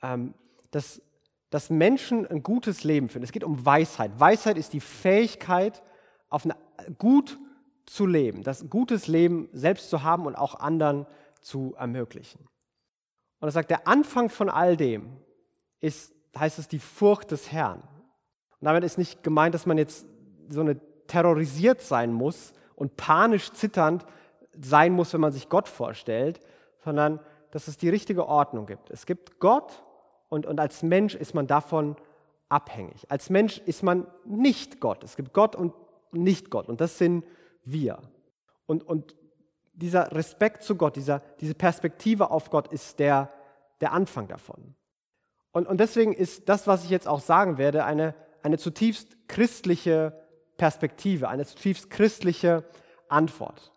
ähm, 0.02 0.36
dass 0.72 1.02
dass 1.52 1.70
Menschen 1.70 2.26
ein 2.26 2.42
gutes 2.42 2.84
Leben 2.84 3.10
führen. 3.10 3.24
Es 3.24 3.32
geht 3.32 3.44
um 3.44 3.64
Weisheit. 3.64 4.20
Weisheit 4.20 4.58
ist 4.58 4.74
die 4.74 4.80
Fähigkeit, 4.80 5.84
auf 6.30 6.46
eine, 6.46 6.56
gut 6.98 7.38
zu 7.86 8.06
leben, 8.06 8.42
das 8.42 8.70
gutes 8.70 9.08
Leben 9.08 9.50
selbst 9.52 9.90
zu 9.90 10.02
haben 10.02 10.26
und 10.26 10.36
auch 10.36 10.56
anderen 10.56 11.06
zu 11.42 11.76
ermöglichen. 11.78 12.48
Und 13.42 13.50
er 13.50 13.52
sagt, 13.52 13.70
der 13.70 13.88
Anfang 13.88 14.30
von 14.30 14.50
all 14.50 14.78
dem 14.78 15.18
ist, 15.82 16.14
heißt 16.38 16.58
es, 16.58 16.70
die 16.70 16.80
Furcht 16.80 17.32
des 17.32 17.52
Herrn. 17.52 17.82
Und 17.82 18.66
damit 18.66 18.84
ist 18.86 18.98
nicht 18.98 19.22
gemeint, 19.22 19.54
dass 19.54 19.66
man 19.66 19.78
jetzt 19.78 20.06
so 20.48 20.62
eine 20.62 20.80
terrorisiert 21.08 21.82
sein 21.82 22.14
muss 22.14 22.54
und 22.76 22.96
panisch 22.96 23.52
zitternd 23.52 24.06
sein 24.54 24.94
muss, 24.94 25.12
wenn 25.12 25.22
man 25.22 25.34
sich 25.34 25.50
Gott 25.50 25.68
vorstellt, 25.68 26.40
sondern 26.86 27.20
dass 27.52 27.68
es 27.68 27.76
die 27.76 27.90
richtige 27.90 28.26
Ordnung 28.28 28.68
gibt. 28.68 28.90
Es 28.90 29.06
gibt 29.06 29.40
Gott 29.40 29.84
und, 30.32 30.46
und 30.46 30.62
als 30.62 30.82
Mensch 30.82 31.14
ist 31.14 31.34
man 31.34 31.46
davon 31.46 31.98
abhängig. 32.48 33.12
Als 33.12 33.30
Mensch 33.30 33.58
ist 33.58 33.84
man 33.84 34.08
nicht 34.24 34.80
Gott. 34.80 35.04
Es 35.04 35.18
gibt 35.18 35.34
Gott 35.34 35.58
und 35.58 35.74
nicht 36.14 36.50
Gott 36.50 36.70
und 36.70 36.80
das 36.80 36.98
sind 36.98 37.26
wir. 37.66 38.00
Und, 38.66 38.88
und 38.88 39.14
dieser 39.74 40.14
Respekt 40.14 40.64
zu 40.64 40.76
Gott, 40.76 40.96
dieser, 40.96 41.22
diese 41.42 41.54
Perspektive 41.54 42.32
auf 42.32 42.50
Gott 42.50 42.70
ist 42.70 43.00
der, 43.00 43.30
der 43.82 43.92
Anfang 43.92 44.30
davon. 44.30 44.74
Und, 45.52 45.68
und 45.68 45.80
deswegen 45.82 46.14
ist 46.14 46.48
das, 46.48 46.66
was 46.66 46.86
ich 46.86 46.90
jetzt 46.90 47.10
auch 47.10 47.20
sagen 47.20 47.58
werde, 47.58 47.84
eine, 47.84 48.16
eine 48.42 48.58
zutiefst 48.58 49.28
christliche 49.28 50.18
Perspektive, 50.56 51.28
eine 51.28 51.46
zutiefst 51.46 51.90
christliche 51.90 52.64
Antwort. 53.10 53.74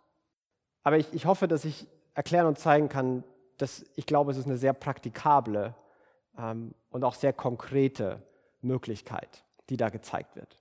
Aber 0.84 0.99
ich, 0.99 1.12
ich 1.12 1.26
hoffe, 1.26 1.49
dass 1.49 1.64
ich 1.64 1.88
erklären 2.14 2.46
und 2.46 2.61
zeigen 2.61 2.88
kann, 2.88 3.25
dass 3.58 3.84
ich 3.96 4.06
glaube, 4.06 4.30
es 4.30 4.37
ist 4.37 4.46
eine 4.46 4.56
sehr 4.56 4.73
praktikable 4.73 5.75
ähm, 6.38 6.75
und 6.91 7.05
auch 7.05 7.14
sehr 7.14 7.33
konkrete 7.33 8.23
Möglichkeit, 8.61 9.45
die 9.69 9.76
da 9.76 9.88
gezeigt 9.88 10.37
wird. 10.37 10.59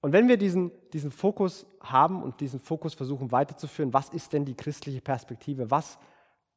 Und 0.00 0.12
wenn 0.12 0.28
wir 0.28 0.36
diesen, 0.36 0.70
diesen 0.92 1.10
Fokus 1.10 1.66
haben 1.80 2.22
und 2.22 2.40
diesen 2.40 2.60
Fokus 2.60 2.92
versuchen 2.92 3.32
weiterzuführen, 3.32 3.94
was 3.94 4.10
ist 4.10 4.34
denn 4.34 4.44
die 4.44 4.54
christliche 4.54 5.00
Perspektive, 5.00 5.70
was, 5.70 5.98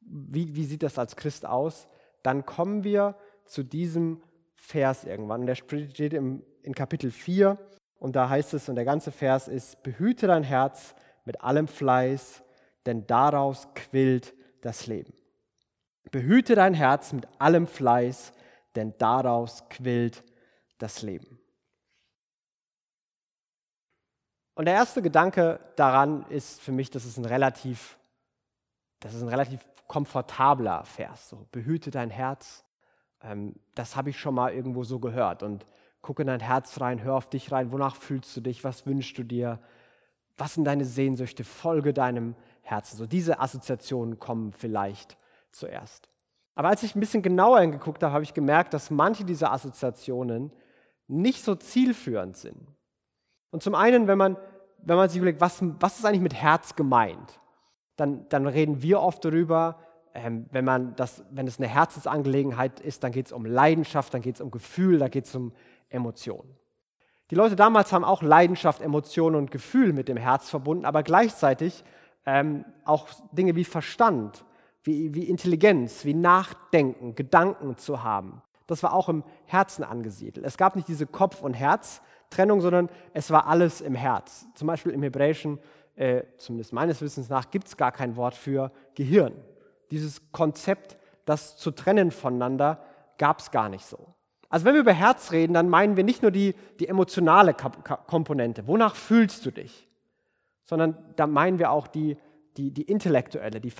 wie, 0.00 0.54
wie 0.54 0.64
sieht 0.64 0.82
das 0.82 0.98
als 0.98 1.16
Christ 1.16 1.46
aus, 1.46 1.88
dann 2.22 2.44
kommen 2.44 2.84
wir 2.84 3.14
zu 3.46 3.62
diesem 3.62 4.22
Vers 4.54 5.04
irgendwann. 5.04 5.46
Der 5.46 5.54
steht 5.54 6.12
im, 6.12 6.42
in 6.62 6.74
Kapitel 6.74 7.10
4 7.10 7.56
und 7.98 8.16
da 8.16 8.28
heißt 8.28 8.52
es, 8.52 8.68
und 8.68 8.74
der 8.74 8.84
ganze 8.84 9.12
Vers 9.12 9.48
ist, 9.48 9.82
behüte 9.82 10.26
dein 10.26 10.42
Herz 10.42 10.94
mit 11.24 11.40
allem 11.42 11.68
Fleiß, 11.68 12.42
denn 12.84 13.06
daraus 13.06 13.68
quillt 13.74 14.34
das 14.60 14.86
Leben. 14.86 15.14
Behüte 16.10 16.54
dein 16.54 16.74
Herz 16.74 17.12
mit 17.12 17.28
allem 17.38 17.66
Fleiß, 17.66 18.32
denn 18.74 18.94
daraus 18.98 19.68
quillt 19.68 20.24
das 20.78 21.02
Leben. 21.02 21.38
Und 24.54 24.64
der 24.64 24.74
erste 24.74 25.02
Gedanke 25.02 25.60
daran 25.76 26.26
ist 26.30 26.60
für 26.60 26.72
mich, 26.72 26.90
dass 26.90 27.04
es 27.04 27.16
ein 27.16 27.24
relativ, 27.24 27.96
das 29.00 29.14
ist 29.14 29.22
ein 29.22 29.28
relativ 29.28 29.60
komfortabler 29.86 30.84
Vers. 30.84 31.28
So, 31.28 31.46
behüte 31.52 31.90
dein 31.90 32.10
Herz. 32.10 32.64
Ähm, 33.22 33.54
das 33.74 33.94
habe 33.94 34.10
ich 34.10 34.18
schon 34.18 34.34
mal 34.34 34.52
irgendwo 34.52 34.84
so 34.84 34.98
gehört. 34.98 35.42
Und 35.42 35.64
gucke 36.02 36.22
in 36.22 36.28
dein 36.28 36.40
Herz 36.40 36.80
rein, 36.80 37.02
hör 37.02 37.14
auf 37.14 37.28
dich 37.28 37.52
rein. 37.52 37.70
Wonach 37.70 37.96
fühlst 37.96 38.36
du 38.36 38.40
dich? 38.40 38.64
Was 38.64 38.84
wünschst 38.86 39.16
du 39.18 39.22
dir? 39.22 39.60
Was 40.36 40.54
sind 40.54 40.64
deine 40.64 40.84
Sehnsüchte? 40.84 41.44
Folge 41.44 41.92
deinem 41.92 42.34
Herzen. 42.62 42.96
So 42.96 43.06
diese 43.06 43.40
Assoziationen 43.40 44.18
kommen 44.18 44.52
vielleicht 44.52 45.16
zuerst. 45.52 46.08
Aber 46.54 46.68
als 46.68 46.82
ich 46.82 46.96
ein 46.96 47.00
bisschen 47.00 47.22
genauer 47.22 47.60
hingeguckt 47.60 48.02
habe, 48.02 48.12
habe 48.12 48.24
ich 48.24 48.34
gemerkt, 48.34 48.74
dass 48.74 48.90
manche 48.90 49.24
dieser 49.24 49.52
Assoziationen 49.52 50.52
nicht 51.06 51.44
so 51.44 51.54
zielführend 51.54 52.36
sind. 52.36 52.66
Und 53.50 53.62
zum 53.62 53.74
einen, 53.74 54.06
wenn 54.06 54.18
man, 54.18 54.36
wenn 54.78 54.96
man 54.96 55.08
sich 55.08 55.18
überlegt, 55.18 55.40
was, 55.40 55.58
was 55.80 55.98
ist 55.98 56.04
eigentlich 56.04 56.20
mit 56.20 56.34
Herz 56.34 56.74
gemeint, 56.76 57.40
dann, 57.96 58.28
dann 58.28 58.46
reden 58.46 58.82
wir 58.82 59.00
oft 59.00 59.24
darüber, 59.24 59.78
ähm, 60.14 60.46
wenn, 60.50 60.64
man 60.64 60.96
das, 60.96 61.24
wenn 61.30 61.46
es 61.46 61.58
eine 61.58 61.68
Herzensangelegenheit 61.68 62.80
ist, 62.80 63.04
dann 63.04 63.12
geht 63.12 63.26
es 63.26 63.32
um 63.32 63.44
Leidenschaft, 63.44 64.12
dann 64.12 64.22
geht 64.22 64.36
es 64.36 64.40
um 64.40 64.50
Gefühl, 64.50 64.98
dann 64.98 65.10
geht 65.10 65.26
es 65.26 65.34
um 65.34 65.52
Emotionen. 65.88 66.56
Die 67.30 67.34
Leute 67.34 67.56
damals 67.56 67.92
haben 67.92 68.04
auch 68.04 68.22
Leidenschaft, 68.22 68.80
Emotionen 68.80 69.36
und 69.36 69.50
Gefühl 69.50 69.92
mit 69.92 70.08
dem 70.08 70.16
Herz 70.16 70.48
verbunden, 70.48 70.84
aber 70.84 71.02
gleichzeitig 71.02 71.84
ähm, 72.24 72.64
auch 72.84 73.08
Dinge 73.32 73.54
wie 73.54 73.64
Verstand, 73.64 74.44
wie, 74.88 75.14
wie 75.14 75.24
Intelligenz, 75.24 76.06
wie 76.06 76.14
Nachdenken, 76.14 77.14
Gedanken 77.14 77.76
zu 77.76 78.02
haben. 78.02 78.40
Das 78.66 78.82
war 78.82 78.94
auch 78.94 79.10
im 79.10 79.22
Herzen 79.44 79.84
angesiedelt. 79.84 80.46
Es 80.46 80.56
gab 80.56 80.76
nicht 80.76 80.88
diese 80.88 81.06
Kopf- 81.06 81.42
und 81.42 81.52
Herz-Trennung, 81.52 82.62
sondern 82.62 82.88
es 83.12 83.30
war 83.30 83.46
alles 83.46 83.82
im 83.82 83.94
Herz. 83.94 84.46
Zum 84.54 84.66
Beispiel 84.66 84.92
im 84.92 85.02
Hebräischen, 85.02 85.58
äh, 85.94 86.22
zumindest 86.38 86.72
meines 86.72 87.02
Wissens 87.02 87.28
nach, 87.28 87.50
gibt 87.50 87.68
es 87.68 87.76
gar 87.76 87.92
kein 87.92 88.16
Wort 88.16 88.34
für 88.34 88.72
Gehirn. 88.94 89.34
Dieses 89.90 90.32
Konzept, 90.32 90.96
das 91.26 91.58
zu 91.58 91.70
trennen 91.70 92.10
voneinander, 92.10 92.82
gab 93.18 93.40
es 93.40 93.50
gar 93.50 93.68
nicht 93.68 93.84
so. 93.84 94.14
Also 94.48 94.64
wenn 94.64 94.72
wir 94.72 94.80
über 94.80 94.94
Herz 94.94 95.32
reden, 95.32 95.52
dann 95.52 95.68
meinen 95.68 95.98
wir 95.98 96.04
nicht 96.04 96.22
nur 96.22 96.30
die, 96.30 96.54
die 96.80 96.88
emotionale 96.88 97.52
Komponente. 97.52 98.66
Wonach 98.66 98.94
fühlst 98.94 99.44
du 99.44 99.50
dich? 99.50 99.86
Sondern 100.64 100.96
da 101.16 101.26
meinen 101.26 101.58
wir 101.58 101.72
auch 101.72 101.88
die, 101.88 102.16
die, 102.56 102.70
die 102.70 102.82
intellektuelle, 102.82 103.60
die 103.60 103.70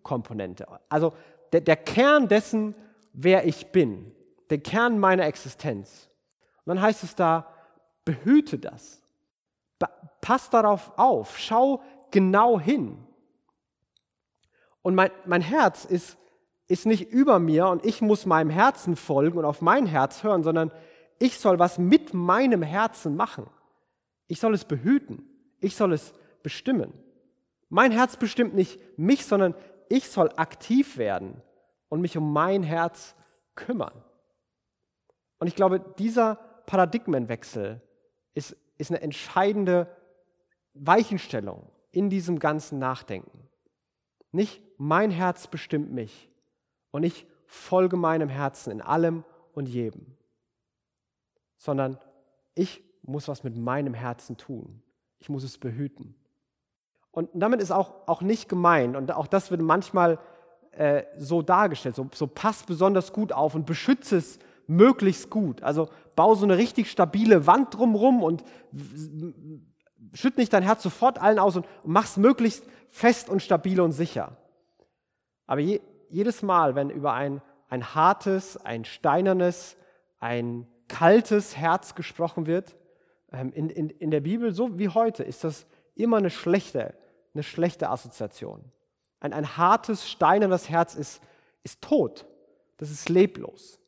Vernunftkomponente. 0.00 0.66
Also 0.88 1.12
der, 1.52 1.60
der 1.60 1.76
Kern 1.76 2.28
dessen, 2.28 2.74
wer 3.12 3.46
ich 3.46 3.72
bin, 3.72 4.12
der 4.50 4.58
Kern 4.58 4.98
meiner 4.98 5.24
Existenz. 5.26 6.08
Und 6.64 6.76
dann 6.76 6.82
heißt 6.82 7.04
es 7.04 7.14
da, 7.14 7.46
behüte 8.04 8.58
das. 8.58 9.02
Pass 10.20 10.50
darauf 10.50 10.92
auf, 10.98 11.38
schau 11.38 11.82
genau 12.10 12.60
hin. 12.60 12.98
Und 14.82 14.94
mein, 14.94 15.10
mein 15.26 15.42
Herz 15.42 15.84
ist 15.84 16.16
ist 16.68 16.86
nicht 16.86 17.10
über 17.10 17.40
mir 17.40 17.66
und 17.66 17.84
ich 17.84 18.00
muss 18.00 18.26
meinem 18.26 18.48
Herzen 18.48 18.94
folgen 18.94 19.38
und 19.38 19.44
auf 19.44 19.60
mein 19.60 19.86
Herz 19.86 20.22
hören, 20.22 20.44
sondern 20.44 20.70
ich 21.18 21.36
soll 21.36 21.58
was 21.58 21.78
mit 21.78 22.14
meinem 22.14 22.62
Herzen 22.62 23.16
machen. 23.16 23.50
Ich 24.28 24.38
soll 24.38 24.54
es 24.54 24.64
behüten. 24.64 25.28
Ich 25.58 25.74
soll 25.74 25.92
es 25.92 26.12
bestimmen. 26.44 26.92
Mein 27.70 27.90
Herz 27.90 28.16
bestimmt 28.16 28.54
nicht 28.54 28.78
mich, 28.96 29.26
sondern 29.26 29.56
ich 29.90 30.08
soll 30.08 30.30
aktiv 30.36 30.96
werden 30.96 31.42
und 31.90 32.00
mich 32.00 32.16
um 32.16 32.32
mein 32.32 32.62
Herz 32.62 33.14
kümmern. 33.54 34.02
Und 35.38 35.48
ich 35.48 35.56
glaube, 35.56 35.80
dieser 35.98 36.36
Paradigmenwechsel 36.64 37.82
ist, 38.32 38.56
ist 38.78 38.90
eine 38.90 39.02
entscheidende 39.02 39.94
Weichenstellung 40.72 41.70
in 41.90 42.08
diesem 42.08 42.38
ganzen 42.38 42.78
Nachdenken. 42.78 43.48
Nicht 44.32 44.62
mein 44.78 45.10
Herz 45.10 45.48
bestimmt 45.48 45.92
mich, 45.92 46.30
und 46.90 47.02
ich 47.02 47.26
folge 47.46 47.96
meinem 47.96 48.28
Herzen 48.28 48.70
in 48.70 48.80
allem 48.80 49.24
und 49.52 49.68
jedem, 49.68 50.16
sondern 51.56 51.98
ich 52.54 52.82
muss 53.02 53.28
was 53.28 53.44
mit 53.44 53.56
meinem 53.56 53.94
Herzen 53.94 54.36
tun. 54.36 54.82
Ich 55.18 55.28
muss 55.28 55.42
es 55.42 55.58
behüten. 55.58 56.14
Und 57.12 57.28
damit 57.34 57.60
ist 57.60 57.72
auch, 57.72 57.94
auch 58.06 58.22
nicht 58.22 58.48
gemeint, 58.48 58.96
und 58.96 59.12
auch 59.12 59.26
das 59.26 59.50
wird 59.50 59.60
manchmal 59.62 60.18
äh, 60.72 61.02
so 61.18 61.42
dargestellt, 61.42 61.96
so, 61.96 62.08
so 62.14 62.26
passt 62.26 62.66
besonders 62.66 63.12
gut 63.12 63.32
auf 63.32 63.54
und 63.54 63.66
beschütze 63.66 64.16
es 64.16 64.38
möglichst 64.66 65.30
gut. 65.30 65.62
Also 65.62 65.88
bau 66.14 66.34
so 66.34 66.44
eine 66.44 66.56
richtig 66.56 66.90
stabile 66.90 67.46
Wand 67.46 67.76
drumherum 67.76 68.22
und 68.22 68.44
schütt 70.14 70.38
nicht 70.38 70.52
dein 70.52 70.62
Herz 70.62 70.82
sofort 70.82 71.20
allen 71.20 71.40
aus 71.40 71.56
und 71.56 71.66
mach 71.84 72.04
es 72.04 72.16
möglichst 72.16 72.64
fest 72.88 73.28
und 73.28 73.42
stabil 73.42 73.80
und 73.80 73.92
sicher. 73.92 74.36
Aber 75.46 75.60
je, 75.60 75.80
jedes 76.08 76.42
Mal, 76.42 76.76
wenn 76.76 76.90
über 76.90 77.12
ein, 77.14 77.42
ein 77.68 77.94
hartes, 77.94 78.56
ein 78.56 78.84
steinernes, 78.84 79.76
ein 80.20 80.68
kaltes 80.88 81.56
Herz 81.56 81.94
gesprochen 81.94 82.46
wird, 82.46 82.76
ähm, 83.32 83.52
in, 83.52 83.70
in, 83.70 83.90
in 83.90 84.10
der 84.10 84.20
Bibel, 84.20 84.52
so 84.52 84.78
wie 84.78 84.88
heute, 84.88 85.24
ist 85.24 85.42
das 85.44 85.66
immer 86.02 86.18
eine 86.18 86.30
schlechte, 86.30 86.94
eine 87.34 87.42
schlechte 87.42 87.88
Assoziation. 87.90 88.64
Ein, 89.20 89.32
ein 89.32 89.56
hartes, 89.56 90.08
steinernes 90.10 90.68
Herz 90.68 90.94
ist, 90.94 91.20
ist 91.62 91.82
tot, 91.82 92.26
das 92.78 92.90
ist 92.90 93.08
leblos. 93.08 93.78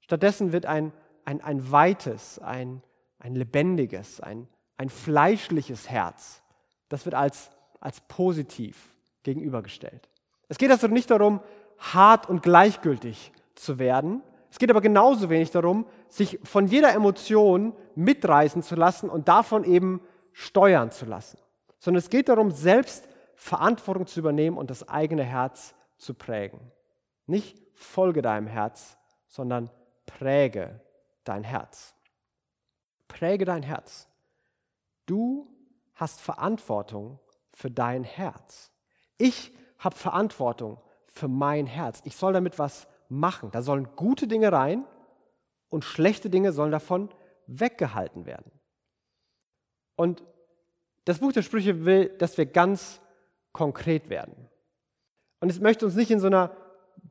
Stattdessen 0.00 0.52
wird 0.52 0.66
ein, 0.66 0.92
ein, 1.24 1.42
ein 1.42 1.70
weites, 1.70 2.38
ein, 2.38 2.82
ein 3.18 3.34
lebendiges, 3.34 4.20
ein, 4.20 4.48
ein 4.78 4.88
fleischliches 4.88 5.90
Herz, 5.90 6.42
das 6.88 7.04
wird 7.04 7.14
als, 7.14 7.50
als 7.80 8.00
positiv 8.02 8.94
gegenübergestellt. 9.22 10.08
Es 10.48 10.56
geht 10.56 10.70
also 10.70 10.86
nicht 10.86 11.10
darum, 11.10 11.40
hart 11.78 12.28
und 12.28 12.42
gleichgültig 12.42 13.32
zu 13.54 13.78
werden. 13.78 14.22
Es 14.50 14.58
geht 14.58 14.70
aber 14.70 14.80
genauso 14.80 15.28
wenig 15.28 15.50
darum, 15.50 15.86
sich 16.08 16.38
von 16.42 16.66
jeder 16.66 16.94
Emotion 16.94 17.74
mitreißen 17.94 18.62
zu 18.62 18.74
lassen 18.74 19.10
und 19.10 19.28
davon 19.28 19.64
eben 19.64 20.00
steuern 20.38 20.92
zu 20.92 21.04
lassen. 21.04 21.36
Sondern 21.80 21.98
es 21.98 22.10
geht 22.10 22.28
darum, 22.28 22.52
selbst 22.52 23.08
Verantwortung 23.34 24.06
zu 24.06 24.20
übernehmen 24.20 24.56
und 24.56 24.70
das 24.70 24.88
eigene 24.88 25.24
Herz 25.24 25.74
zu 25.96 26.14
prägen. 26.14 26.60
Nicht 27.26 27.60
folge 27.74 28.22
deinem 28.22 28.46
Herz, 28.46 28.96
sondern 29.26 29.68
präge 30.06 30.80
dein 31.24 31.42
Herz. 31.42 31.92
Präge 33.08 33.44
dein 33.44 33.64
Herz. 33.64 34.08
Du 35.06 35.52
hast 35.94 36.20
Verantwortung 36.20 37.18
für 37.52 37.70
dein 37.70 38.04
Herz. 38.04 38.70
Ich 39.16 39.52
habe 39.80 39.96
Verantwortung 39.96 40.80
für 41.06 41.26
mein 41.26 41.66
Herz. 41.66 42.00
Ich 42.04 42.14
soll 42.14 42.32
damit 42.32 42.60
was 42.60 42.86
machen. 43.08 43.50
Da 43.50 43.60
sollen 43.62 43.88
gute 43.96 44.28
Dinge 44.28 44.52
rein 44.52 44.84
und 45.68 45.84
schlechte 45.84 46.30
Dinge 46.30 46.52
sollen 46.52 46.70
davon 46.70 47.08
weggehalten 47.48 48.24
werden. 48.24 48.52
Und 49.98 50.22
das 51.06 51.18
Buch 51.18 51.32
der 51.32 51.42
Sprüche 51.42 51.84
will, 51.84 52.08
dass 52.18 52.38
wir 52.38 52.46
ganz 52.46 53.00
konkret 53.52 54.10
werden. 54.10 54.48
Und 55.40 55.50
es 55.50 55.58
möchte 55.58 55.84
uns 55.84 55.96
nicht 55.96 56.12
in 56.12 56.20
so 56.20 56.28
einer 56.28 56.52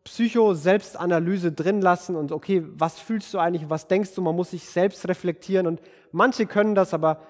Psycho-Selbstanalyse 0.06 1.51
drin 1.51 1.82
lassen 1.82 2.15
und 2.15 2.32
okay, 2.32 2.63
was 2.65 2.98
fühlst 2.98 3.34
du 3.34 3.39
eigentlich, 3.39 3.70
was 3.70 3.88
denkst 3.88 4.15
du, 4.15 4.22
man 4.22 4.38
muss 4.38 4.51
sich 4.51 4.63
selbst 4.63 5.06
reflektieren 5.10 5.67
und 5.67 5.82
manche 6.13 6.46
können 6.46 6.75
das, 6.75 6.94
aber 6.94 7.22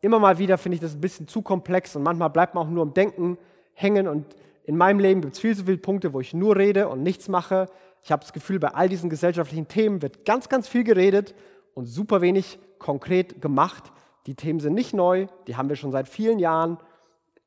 immer 0.00 0.18
mal 0.18 0.38
wieder 0.38 0.58
finde 0.58 0.74
ich 0.74 0.80
das 0.80 0.94
ein 0.94 1.00
bisschen 1.00 1.28
zu 1.28 1.42
komplex 1.42 1.94
und 1.94 2.02
manchmal 2.02 2.30
bleibt 2.30 2.56
man 2.56 2.66
auch 2.66 2.70
nur 2.70 2.82
im 2.82 2.92
Denken 2.92 3.38
hängen 3.72 4.08
und 4.08 4.34
in 4.64 4.76
meinem 4.76 4.98
Leben 4.98 5.20
gibt 5.20 5.34
es 5.34 5.40
viel 5.40 5.56
zu 5.56 5.64
viele 5.64 5.78
Punkte, 5.78 6.12
wo 6.12 6.20
ich 6.20 6.34
nur 6.34 6.56
rede 6.56 6.88
und 6.88 7.04
nichts 7.04 7.28
mache. 7.28 7.66
Ich 8.02 8.10
habe 8.10 8.22
das 8.22 8.32
Gefühl, 8.32 8.58
bei 8.58 8.68
all 8.68 8.88
diesen 8.88 9.10
gesellschaftlichen 9.10 9.68
Themen 9.68 10.02
wird 10.02 10.24
ganz, 10.24 10.48
ganz 10.48 10.66
viel 10.66 10.82
geredet 10.82 11.36
und 11.74 11.86
super 11.86 12.20
wenig 12.20 12.58
konkret 12.78 13.40
gemacht. 13.40 13.92
Die 14.26 14.34
Themen 14.34 14.60
sind 14.60 14.74
nicht 14.74 14.94
neu, 14.94 15.26
die 15.46 15.56
haben 15.56 15.68
wir 15.68 15.76
schon 15.76 15.90
seit 15.90 16.08
vielen 16.08 16.38
Jahren 16.38 16.78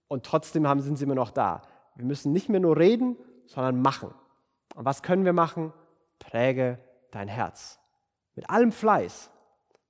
und 0.08 0.26
trotzdem 0.26 0.68
haben, 0.68 0.82
sind 0.82 0.98
sie 0.98 1.06
immer 1.06 1.16
noch 1.16 1.32
da. 1.32 1.64
Wir 1.96 2.06
müssen 2.06 2.32
nicht 2.32 2.50
mehr 2.50 2.60
nur 2.60 2.78
reden, 2.78 3.18
sondern 3.48 3.82
machen. 3.82 4.14
Und 4.76 4.86
was 4.86 5.02
können 5.02 5.26
wir 5.26 5.34
machen? 5.34 5.74
Präge 6.20 6.80
dein 7.12 7.28
Herz. 7.28 7.80
Mit 8.36 8.50
allem 8.50 8.72
Fleiß. 8.72 9.32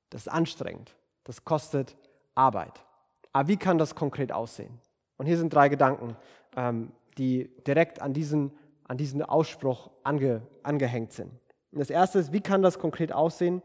Das 0.09 0.21
ist 0.21 0.27
anstrengend. 0.29 0.95
Das 1.25 1.43
kostet 1.43 1.97
Arbeit. 2.35 2.85
Aber 3.33 3.49
wie 3.49 3.57
kann 3.57 3.77
das 3.77 3.95
konkret 3.95 4.31
aussehen? 4.31 4.79
Und 5.17 5.25
hier 5.25 5.37
sind 5.37 5.53
drei 5.53 5.67
Gedanken, 5.67 6.15
ähm, 6.55 6.93
die 7.17 7.49
direkt 7.65 8.01
an 8.01 8.13
diesen, 8.13 8.57
an 8.87 8.97
diesen 8.97 9.21
Ausspruch 9.21 9.91
ange, 10.03 10.41
angehängt 10.63 11.11
sind. 11.11 11.31
Und 11.71 11.79
das 11.79 11.89
erste 11.89 12.19
ist, 12.19 12.31
wie 12.31 12.41
kann 12.41 12.61
das 12.61 12.79
konkret 12.79 13.11
aussehen? 13.11 13.61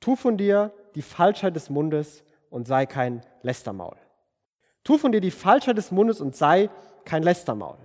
Tu 0.00 0.16
von 0.16 0.38
dir 0.38 0.72
die 0.94 1.02
Falschheit 1.02 1.54
des 1.54 1.68
Mundes 1.68 2.24
und 2.50 2.66
sei 2.66 2.86
kein 2.86 3.24
Lästermaul. 3.42 3.96
Tu 4.84 4.98
von 4.98 5.12
dir 5.12 5.20
die 5.20 5.30
Falschheit 5.30 5.76
des 5.76 5.90
Mundes 5.90 6.20
und 6.20 6.36
sei 6.36 6.70
kein 7.04 7.22
Lästermaul. 7.22 7.78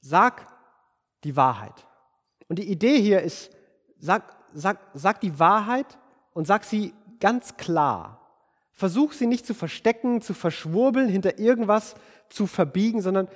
Sag 0.00 0.46
die 1.24 1.36
Wahrheit. 1.36 1.86
Und 2.48 2.58
die 2.58 2.70
Idee 2.70 3.00
hier 3.00 3.22
ist, 3.22 3.50
sag, 3.98 4.36
sag, 4.52 4.78
sag 4.92 5.20
die 5.20 5.38
Wahrheit 5.38 5.98
und 6.32 6.46
sag 6.46 6.64
sie 6.64 6.94
ganz 7.20 7.56
klar. 7.56 8.20
Versuch 8.72 9.12
sie 9.12 9.26
nicht 9.26 9.46
zu 9.46 9.54
verstecken, 9.54 10.20
zu 10.20 10.34
verschwurbeln, 10.34 11.08
hinter 11.08 11.38
irgendwas 11.38 11.94
zu 12.28 12.46
verbiegen, 12.46 13.00
sondern 13.00 13.28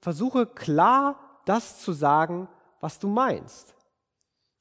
versuche 0.00 0.46
klar 0.46 1.40
das 1.44 1.80
zu 1.80 1.92
sagen, 1.92 2.48
was 2.80 2.98
du 2.98 3.08
meinst. 3.08 3.74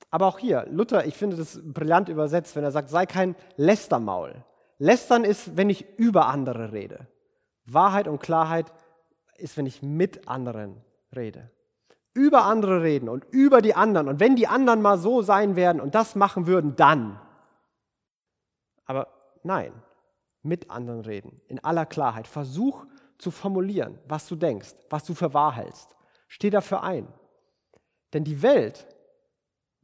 Aber 0.09 0.27
auch 0.27 0.39
hier, 0.39 0.65
Luther, 0.69 1.05
ich 1.05 1.15
finde 1.15 1.35
das 1.35 1.59
brillant 1.63 2.09
übersetzt, 2.09 2.55
wenn 2.55 2.63
er 2.63 2.71
sagt, 2.71 2.89
sei 2.89 3.05
kein 3.05 3.35
Lästermaul. 3.57 4.43
Lästern 4.79 5.23
ist, 5.23 5.57
wenn 5.57 5.69
ich 5.69 5.97
über 5.97 6.27
andere 6.27 6.71
rede. 6.71 7.07
Wahrheit 7.65 8.07
und 8.07 8.19
Klarheit 8.19 8.71
ist, 9.37 9.57
wenn 9.57 9.65
ich 9.65 9.81
mit 9.81 10.27
anderen 10.27 10.81
rede. 11.15 11.51
Über 12.13 12.45
andere 12.45 12.81
reden 12.81 13.09
und 13.09 13.25
über 13.31 13.61
die 13.61 13.75
anderen. 13.75 14.07
Und 14.07 14.19
wenn 14.19 14.35
die 14.35 14.47
anderen 14.47 14.81
mal 14.81 14.97
so 14.97 15.21
sein 15.21 15.55
werden 15.55 15.81
und 15.81 15.93
das 15.93 16.15
machen 16.15 16.47
würden, 16.47 16.75
dann. 16.75 17.19
Aber 18.85 19.07
nein, 19.43 19.73
mit 20.41 20.71
anderen 20.71 21.01
reden, 21.01 21.41
in 21.47 21.63
aller 21.63 21.85
Klarheit. 21.85 22.27
Versuch 22.27 22.85
zu 23.17 23.31
formulieren, 23.31 23.99
was 24.07 24.27
du 24.27 24.35
denkst, 24.35 24.75
was 24.89 25.03
du 25.03 25.13
für 25.13 25.33
wahr 25.33 25.53
hältst. 25.53 25.95
Steh 26.27 26.49
dafür 26.49 26.83
ein. 26.83 27.07
Denn 28.13 28.23
die 28.23 28.41
Welt 28.41 28.87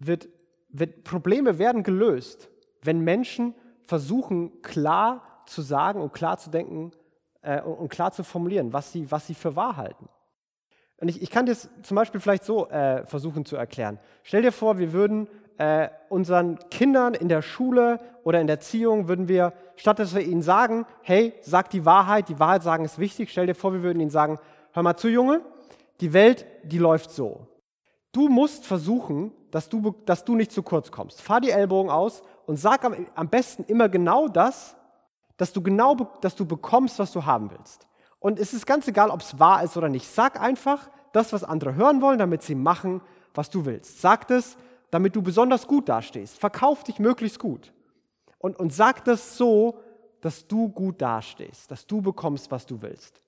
wird, 0.06 0.30
wird, 0.70 1.04
Probleme 1.04 1.58
werden 1.58 1.84
gelöst, 1.84 2.50
wenn 2.82 3.02
Menschen 3.02 3.56
versuchen, 3.84 4.62
klar 4.62 5.24
zu 5.46 5.62
sagen 5.62 6.02
und 6.02 6.14
klar 6.14 6.38
zu 6.38 6.50
denken 6.50 6.92
äh, 7.42 7.62
und 7.62 7.90
klar 7.90 8.12
zu 8.12 8.24
formulieren, 8.24 8.74
was 8.74 8.92
sie, 8.92 9.12
was 9.12 9.28
sie 9.28 9.34
für 9.34 9.56
wahr 9.56 9.78
halten. 9.78 10.08
Und 10.98 11.10
ich, 11.10 11.22
ich 11.22 11.30
kann 11.30 11.46
das 11.46 11.70
zum 11.82 11.96
Beispiel 11.96 12.22
vielleicht 12.22 12.46
so 12.46 12.70
äh, 12.70 13.06
versuchen 13.06 13.46
zu 13.46 13.56
erklären. 13.56 14.00
Stell 14.24 14.42
dir 14.42 14.52
vor, 14.52 14.78
wir 14.78 14.94
würden 14.94 15.28
äh, 15.58 15.90
unseren 16.10 16.58
Kindern 16.70 17.14
in 17.14 17.30
der 17.30 17.42
Schule 17.42 18.00
oder 18.24 18.40
in 18.40 18.48
der 18.48 18.56
Erziehung, 18.56 19.08
würden 19.08 19.28
wir, 19.28 19.54
statt 19.76 20.00
dass 20.00 20.16
wir 20.16 20.22
ihnen 20.22 20.42
sagen, 20.42 20.86
hey, 21.02 21.34
sag 21.42 21.70
die 21.70 21.86
Wahrheit, 21.86 22.30
die 22.30 22.40
Wahrheit 22.40 22.64
sagen 22.64 22.86
ist 22.86 23.00
wichtig, 23.00 23.32
stell 23.32 23.48
dir 23.48 23.56
vor, 23.56 23.74
wir 23.74 23.84
würden 23.84 24.00
ihnen 24.00 24.10
sagen, 24.10 24.40
hör 24.72 24.84
mal 24.84 24.96
zu, 24.96 25.10
Junge, 25.10 25.42
die 26.00 26.14
Welt, 26.14 26.46
die 26.64 26.78
läuft 26.80 27.12
so. 27.12 27.48
Du 28.13 28.29
musst 28.29 28.65
versuchen, 28.65 29.34
dass 29.51 29.67
du, 29.67 29.93
dass 30.05 30.24
du 30.24 30.36
nicht 30.36 30.51
zu 30.51 30.63
kurz 30.63 30.91
kommst. 30.91 31.22
Fahr 31.22 31.41
die 31.41 31.50
Ellbogen 31.50 31.91
aus 31.91 32.22
und 32.46 32.58
sag 32.58 32.86
am, 32.86 33.08
am 33.15 33.27
besten 33.27 33.63
immer 33.63 33.89
genau 33.89 34.27
das, 34.27 34.77
dass 35.36 35.51
du 35.51 35.62
genau 35.62 35.96
dass 36.22 36.36
du 36.36 36.46
bekommst, 36.46 37.00
was 37.00 37.12
du 37.12 37.25
haben 37.25 37.51
willst. 37.51 37.88
Und 38.20 38.39
es 38.39 38.53
ist 38.53 38.65
ganz 38.65 38.88
egal, 38.88 39.10
ob 39.10 39.22
es 39.22 39.39
wahr 39.39 39.63
ist 39.63 39.75
oder 39.75 39.89
nicht. 39.89 40.08
Sag 40.08 40.39
einfach 40.39 40.89
das, 41.12 41.34
was 41.34 41.43
andere 41.43 41.75
hören 41.75 42.01
wollen, 42.01 42.20
damit 42.20 42.43
sie 42.43 42.55
machen, 42.55 43.01
was 43.34 43.50
du 43.50 43.65
willst. 43.65 44.00
Sag 44.00 44.27
das, 44.27 44.58
damit 44.91 45.15
du 45.15 45.22
besonders 45.22 45.67
gut 45.67 45.89
dastehst. 45.89 46.39
Verkauf 46.39 46.84
dich 46.84 47.00
möglichst 47.00 47.39
gut. 47.39 47.74
Und, 48.38 48.58
und 48.60 48.72
sag 48.72 49.03
das 49.05 49.38
so, 49.38 49.79
dass 50.22 50.48
du 50.48 50.70
gut 50.70 51.01
dastehst, 51.01 51.70
dass 51.72 51.88
du 51.88 52.01
bekommst, 52.01 52.51
was 52.51 52.65
du 52.65 52.82
willst. 52.82 53.22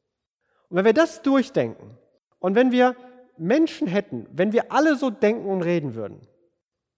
Und 0.69 0.77
wenn 0.77 0.85
wir 0.85 0.93
das 0.93 1.23
durchdenken 1.23 1.97
und 2.39 2.55
wenn 2.55 2.71
wir 2.71 2.95
Menschen 3.37 3.87
hätten, 3.87 4.27
wenn 4.31 4.51
wir 4.51 4.71
alle 4.71 4.95
so 4.95 5.09
denken 5.09 5.49
und 5.49 5.61
reden 5.61 5.95
würden, 5.95 6.21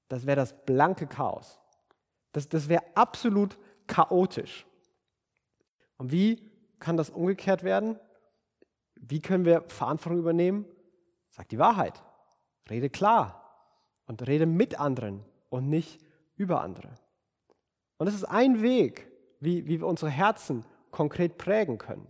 das 0.08 0.26
wäre 0.26 0.38
das 0.38 0.54
blanke 0.66 1.08
Chaos. 1.08 1.60
Das, 2.32 2.48
das 2.50 2.70
wäre 2.70 2.84
absolut 2.96 3.58
chaotisch. 3.88 4.66
Und 5.98 6.12
wie 6.12 6.52
kann 6.80 6.98
das 6.98 7.10
umgekehrt 7.10 7.64
werden? 7.64 8.00
Wie 8.96 9.20
können 9.20 9.46
wir 9.46 9.62
Verantwortung 9.68 10.20
übernehmen? 10.20 10.66
Sag 11.30 11.50
die 11.50 11.60
Wahrheit. 11.60 12.04
Rede 12.70 12.90
klar 12.90 13.44
und 14.06 14.28
rede 14.28 14.46
mit 14.46 14.80
anderen 14.80 15.24
und 15.50 15.70
nicht 15.70 16.00
über 16.36 16.62
andere. 16.62 16.90
Und 17.98 18.06
das 18.06 18.16
ist 18.16 18.26
ein 18.26 18.62
Weg, 18.62 19.08
wie, 19.40 19.66
wie 19.68 19.80
wir 19.80 19.88
unsere 19.88 20.12
Herzen 20.12 20.66
konkret 20.92 21.38
prägen 21.38 21.78
können. 21.78 22.08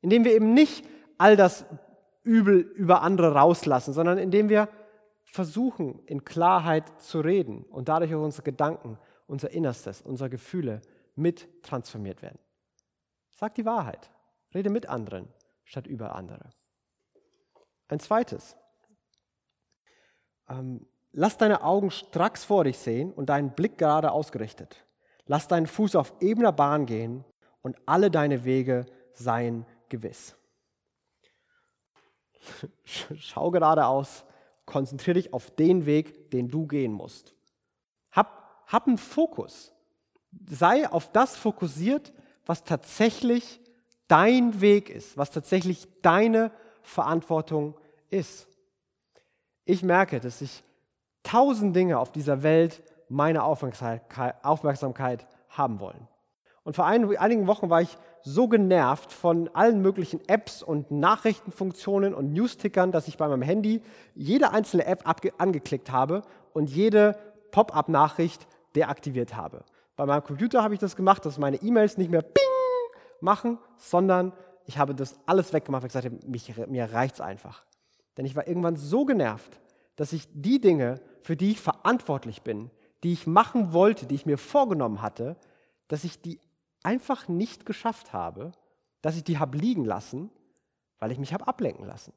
Indem 0.00 0.24
wir 0.24 0.34
eben 0.34 0.54
nicht 0.54 0.84
all 1.18 1.36
das 1.36 1.64
Übel 2.22 2.58
über 2.60 3.02
andere 3.02 3.34
rauslassen, 3.34 3.92
sondern 3.92 4.18
indem 4.18 4.48
wir 4.48 4.68
versuchen, 5.24 6.00
in 6.06 6.24
Klarheit 6.24 7.00
zu 7.00 7.20
reden 7.20 7.64
und 7.64 7.88
dadurch 7.88 8.14
auch 8.14 8.22
unsere 8.22 8.42
Gedanken, 8.42 8.98
unser 9.26 9.50
Innerstes, 9.50 10.02
unsere 10.02 10.30
Gefühle 10.30 10.82
mit 11.14 11.48
transformiert 11.62 12.22
werden. 12.22 12.38
Sag 13.30 13.54
die 13.54 13.64
Wahrheit. 13.64 14.10
Rede 14.54 14.70
mit 14.70 14.88
anderen 14.88 15.28
statt 15.64 15.86
über 15.86 16.14
andere. 16.14 16.50
Ein 17.88 18.00
zweites. 18.00 18.56
Ähm, 20.48 20.86
lass 21.12 21.38
deine 21.38 21.62
Augen 21.62 21.90
stracks 21.90 22.44
vor 22.44 22.64
dich 22.64 22.78
sehen 22.78 23.12
und 23.12 23.30
deinen 23.30 23.54
Blick 23.54 23.78
gerade 23.78 24.12
ausgerichtet. 24.12 24.86
Lass 25.26 25.48
deinen 25.48 25.66
Fuß 25.66 25.96
auf 25.96 26.12
ebener 26.20 26.52
Bahn 26.52 26.86
gehen 26.86 27.24
und 27.62 27.76
alle 27.86 28.10
deine 28.10 28.44
Wege 28.44 28.86
seien 29.14 29.66
gewiss. 29.88 30.36
Schau 32.84 33.50
geradeaus, 33.50 34.24
konzentriere 34.66 35.14
dich 35.14 35.32
auf 35.32 35.50
den 35.50 35.86
Weg, 35.86 36.30
den 36.30 36.48
du 36.48 36.66
gehen 36.66 36.92
musst. 36.92 37.34
Hab, 38.10 38.64
hab 38.66 38.86
einen 38.86 38.98
Fokus. 38.98 39.72
Sei 40.48 40.88
auf 40.88 41.10
das 41.12 41.36
fokussiert, 41.36 42.12
was 42.46 42.64
tatsächlich 42.64 43.60
dein 44.08 44.60
Weg 44.60 44.90
ist, 44.90 45.16
was 45.16 45.30
tatsächlich 45.30 45.88
deine 46.02 46.50
Verantwortung 46.82 47.78
ist. 48.10 48.48
Ich 49.64 49.82
merke, 49.82 50.20
dass 50.20 50.40
ich 50.40 50.64
tausend 51.22 51.76
Dinge 51.76 51.98
auf 51.98 52.12
dieser 52.12 52.42
Welt 52.42 52.82
meine 53.08 53.44
Aufmerksamkeit 53.44 55.26
haben 55.48 55.80
wollen. 55.80 56.08
Und 56.64 56.76
vor 56.76 56.86
einigen 56.86 57.46
Wochen 57.46 57.70
war 57.70 57.82
ich 57.82 57.96
so 58.24 58.48
genervt 58.48 59.12
von 59.12 59.48
allen 59.54 59.82
möglichen 59.82 60.20
Apps 60.28 60.62
und 60.62 60.90
Nachrichtenfunktionen 60.90 62.14
und 62.14 62.32
Newstickern, 62.32 62.92
dass 62.92 63.08
ich 63.08 63.16
bei 63.16 63.28
meinem 63.28 63.42
Handy 63.42 63.82
jede 64.14 64.50
einzelne 64.52 64.86
App 64.86 65.04
angeklickt 65.38 65.90
habe 65.90 66.22
und 66.52 66.70
jede 66.70 67.16
Pop-up-Nachricht 67.50 68.46
deaktiviert 68.74 69.36
habe. 69.36 69.64
Bei 69.96 70.06
meinem 70.06 70.24
Computer 70.24 70.62
habe 70.62 70.74
ich 70.74 70.80
das 70.80 70.96
gemacht, 70.96 71.24
dass 71.26 71.38
meine 71.38 71.56
E-Mails 71.56 71.98
nicht 71.98 72.10
mehr 72.10 72.22
Bing 72.22 72.42
machen, 73.20 73.58
sondern 73.76 74.32
ich 74.64 74.78
habe 74.78 74.94
das 74.94 75.16
alles 75.26 75.52
weggemacht, 75.52 75.82
weil 75.82 75.88
ich 75.88 75.92
gesagt 75.92 76.06
habe, 76.06 76.30
mich, 76.30 76.54
mir 76.68 76.92
reicht 76.92 77.16
es 77.16 77.20
einfach. 77.20 77.64
Denn 78.16 78.24
ich 78.24 78.36
war 78.36 78.46
irgendwann 78.46 78.76
so 78.76 79.04
genervt, 79.04 79.60
dass 79.96 80.12
ich 80.12 80.28
die 80.32 80.60
Dinge, 80.60 81.00
für 81.22 81.36
die 81.36 81.52
ich 81.52 81.60
verantwortlich 81.60 82.42
bin, 82.42 82.70
die 83.02 83.12
ich 83.12 83.26
machen 83.26 83.72
wollte, 83.72 84.06
die 84.06 84.14
ich 84.14 84.26
mir 84.26 84.38
vorgenommen 84.38 85.02
hatte, 85.02 85.36
dass 85.88 86.04
ich 86.04 86.20
die 86.22 86.38
einfach 86.82 87.28
nicht 87.28 87.66
geschafft 87.66 88.12
habe, 88.12 88.52
dass 89.00 89.16
ich 89.16 89.24
die 89.24 89.38
habe 89.38 89.58
liegen 89.58 89.84
lassen, 89.84 90.30
weil 90.98 91.10
ich 91.10 91.18
mich 91.18 91.32
habe 91.34 91.46
ablenken 91.48 91.86
lassen. 91.86 92.12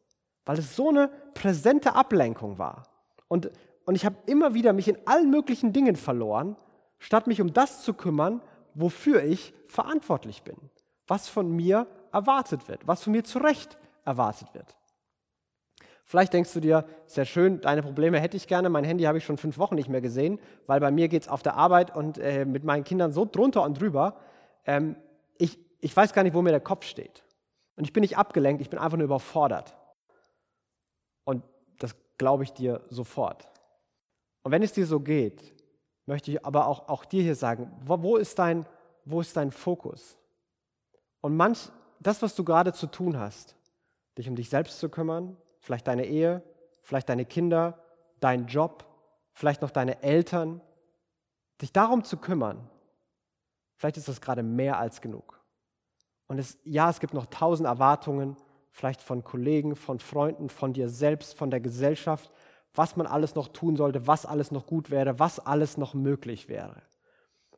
Weil 0.46 0.60
es 0.60 0.76
so 0.76 0.90
eine 0.90 1.10
präsente 1.34 1.96
Ablenkung 1.96 2.58
war. 2.58 2.84
Und, 3.28 3.52
und 3.86 3.96
ich 3.96 4.06
habe 4.06 4.18
immer 4.28 4.54
wieder 4.54 4.74
mich 4.74 4.88
in 4.88 4.98
allen 5.06 5.32
möglichen 5.32 5.74
Dingen 5.74 5.96
verloren, 5.96 6.56
statt 7.00 7.28
mich 7.28 7.42
um 7.42 7.54
das 7.54 7.82
zu 7.82 7.94
kümmern, 7.94 8.42
wofür 8.76 9.24
ich 9.24 9.54
verantwortlich 9.68 10.44
bin. 10.44 10.56
Was 11.08 11.28
von 11.28 11.52
mir 11.52 11.88
erwartet 12.12 12.68
wird, 12.68 12.88
was 12.88 13.04
von 13.04 13.12
mir 13.12 13.24
zu 13.24 13.40
Recht 13.40 13.78
erwartet 14.06 14.54
wird. 14.54 14.76
Vielleicht 16.08 16.34
denkst 16.34 16.54
du 16.54 16.60
dir, 16.60 16.86
sehr 17.08 17.26
schön, 17.26 17.62
deine 17.62 17.82
Probleme 17.82 18.20
hätte 18.20 18.38
ich 18.38 18.48
gerne, 18.48 18.70
mein 18.70 18.84
Handy 18.84 19.06
habe 19.06 19.18
ich 19.18 19.26
schon 19.26 19.38
fünf 19.38 19.58
Wochen 19.58 19.74
nicht 19.74 19.90
mehr 19.90 20.02
gesehen, 20.02 20.40
weil 20.68 20.80
bei 20.80 20.92
mir 20.92 21.08
geht 21.08 21.24
es 21.24 21.28
auf 21.28 21.42
der 21.42 21.56
Arbeit 21.56 21.96
und 21.96 22.20
äh, 22.20 22.46
mit 22.46 22.64
meinen 22.64 22.84
Kindern 22.84 23.12
so 23.12 23.26
drunter 23.26 23.64
und 23.64 23.82
drüber, 23.82 24.16
ähm, 24.66 24.96
ich, 25.38 25.58
ich 25.80 25.96
weiß 25.96 26.14
gar 26.14 26.24
nicht, 26.24 26.34
wo 26.34 26.42
mir 26.42 26.52
der 26.52 26.60
Kopf 26.60 26.86
steht. 26.86 27.24
Und 27.76 27.84
ich 27.84 27.94
bin 27.94 28.02
nicht 28.02 28.18
abgelenkt, 28.18 28.62
ich 28.62 28.70
bin 28.70 28.80
einfach 28.80 28.98
nur 28.98 29.06
überfordert. 29.06 29.76
Und 31.26 31.44
das 31.80 31.96
glaube 32.18 32.44
ich 32.44 32.54
dir 32.54 32.86
sofort. 32.90 33.48
Und 34.44 34.52
wenn 34.52 34.64
es 34.64 34.74
dir 34.74 34.86
so 34.86 35.00
geht, 35.00 35.54
möchte 36.06 36.32
ich 36.32 36.46
aber 36.46 36.68
auch, 36.68 36.88
auch 36.88 37.06
dir 37.06 37.24
hier 37.24 37.36
sagen, 37.36 37.72
wo, 37.82 38.02
wo, 38.02 38.18
ist 38.18 38.40
dein, 38.40 38.66
wo 39.04 39.22
ist 39.22 39.36
dein 39.36 39.52
Fokus? 39.52 40.18
Und 41.22 41.36
manch, 41.36 41.70
das, 42.00 42.22
was 42.22 42.36
du 42.36 42.44
gerade 42.44 42.74
zu 42.74 42.88
tun 42.88 43.18
hast, 43.20 43.56
dich 44.18 44.30
um 44.30 44.36
dich 44.36 44.50
selbst 44.50 44.80
zu 44.80 44.90
kümmern, 44.90 45.36
vielleicht 45.60 45.88
deine 45.88 46.06
Ehe, 46.06 46.44
vielleicht 46.84 47.10
deine 47.10 47.26
Kinder, 47.26 47.80
dein 48.20 48.46
Job, 48.46 48.86
vielleicht 49.34 49.62
noch 49.62 49.72
deine 49.72 50.04
Eltern, 50.04 50.62
dich 51.62 51.74
darum 51.74 52.04
zu 52.04 52.18
kümmern, 52.18 52.70
Vielleicht 53.76 53.98
ist 53.98 54.08
das 54.08 54.22
gerade 54.22 54.44
mehr 54.44 54.80
als 54.80 55.02
genug. 55.02 55.42
Und 56.28 56.40
es, 56.40 56.58
ja, 56.64 56.90
es 56.90 57.00
gibt 57.00 57.14
noch 57.14 57.28
tausend 57.28 57.68
Erwartungen, 57.68 58.36
vielleicht 58.72 59.02
von 59.02 59.24
Kollegen, 59.24 59.76
von 59.76 60.00
Freunden, 60.00 60.50
von 60.50 60.74
dir 60.74 60.90
selbst, 60.90 61.38
von 61.38 61.52
der 61.52 61.60
Gesellschaft, 61.60 62.32
was 62.74 62.96
man 62.96 63.08
alles 63.08 63.36
noch 63.36 63.50
tun 63.50 63.76
sollte, 63.76 64.08
was 64.08 64.26
alles 64.26 64.52
noch 64.52 64.66
gut 64.66 64.90
wäre, 64.90 65.20
was 65.20 65.40
alles 65.40 65.78
noch 65.78 65.94
möglich 65.94 66.50
wäre. 66.50 66.82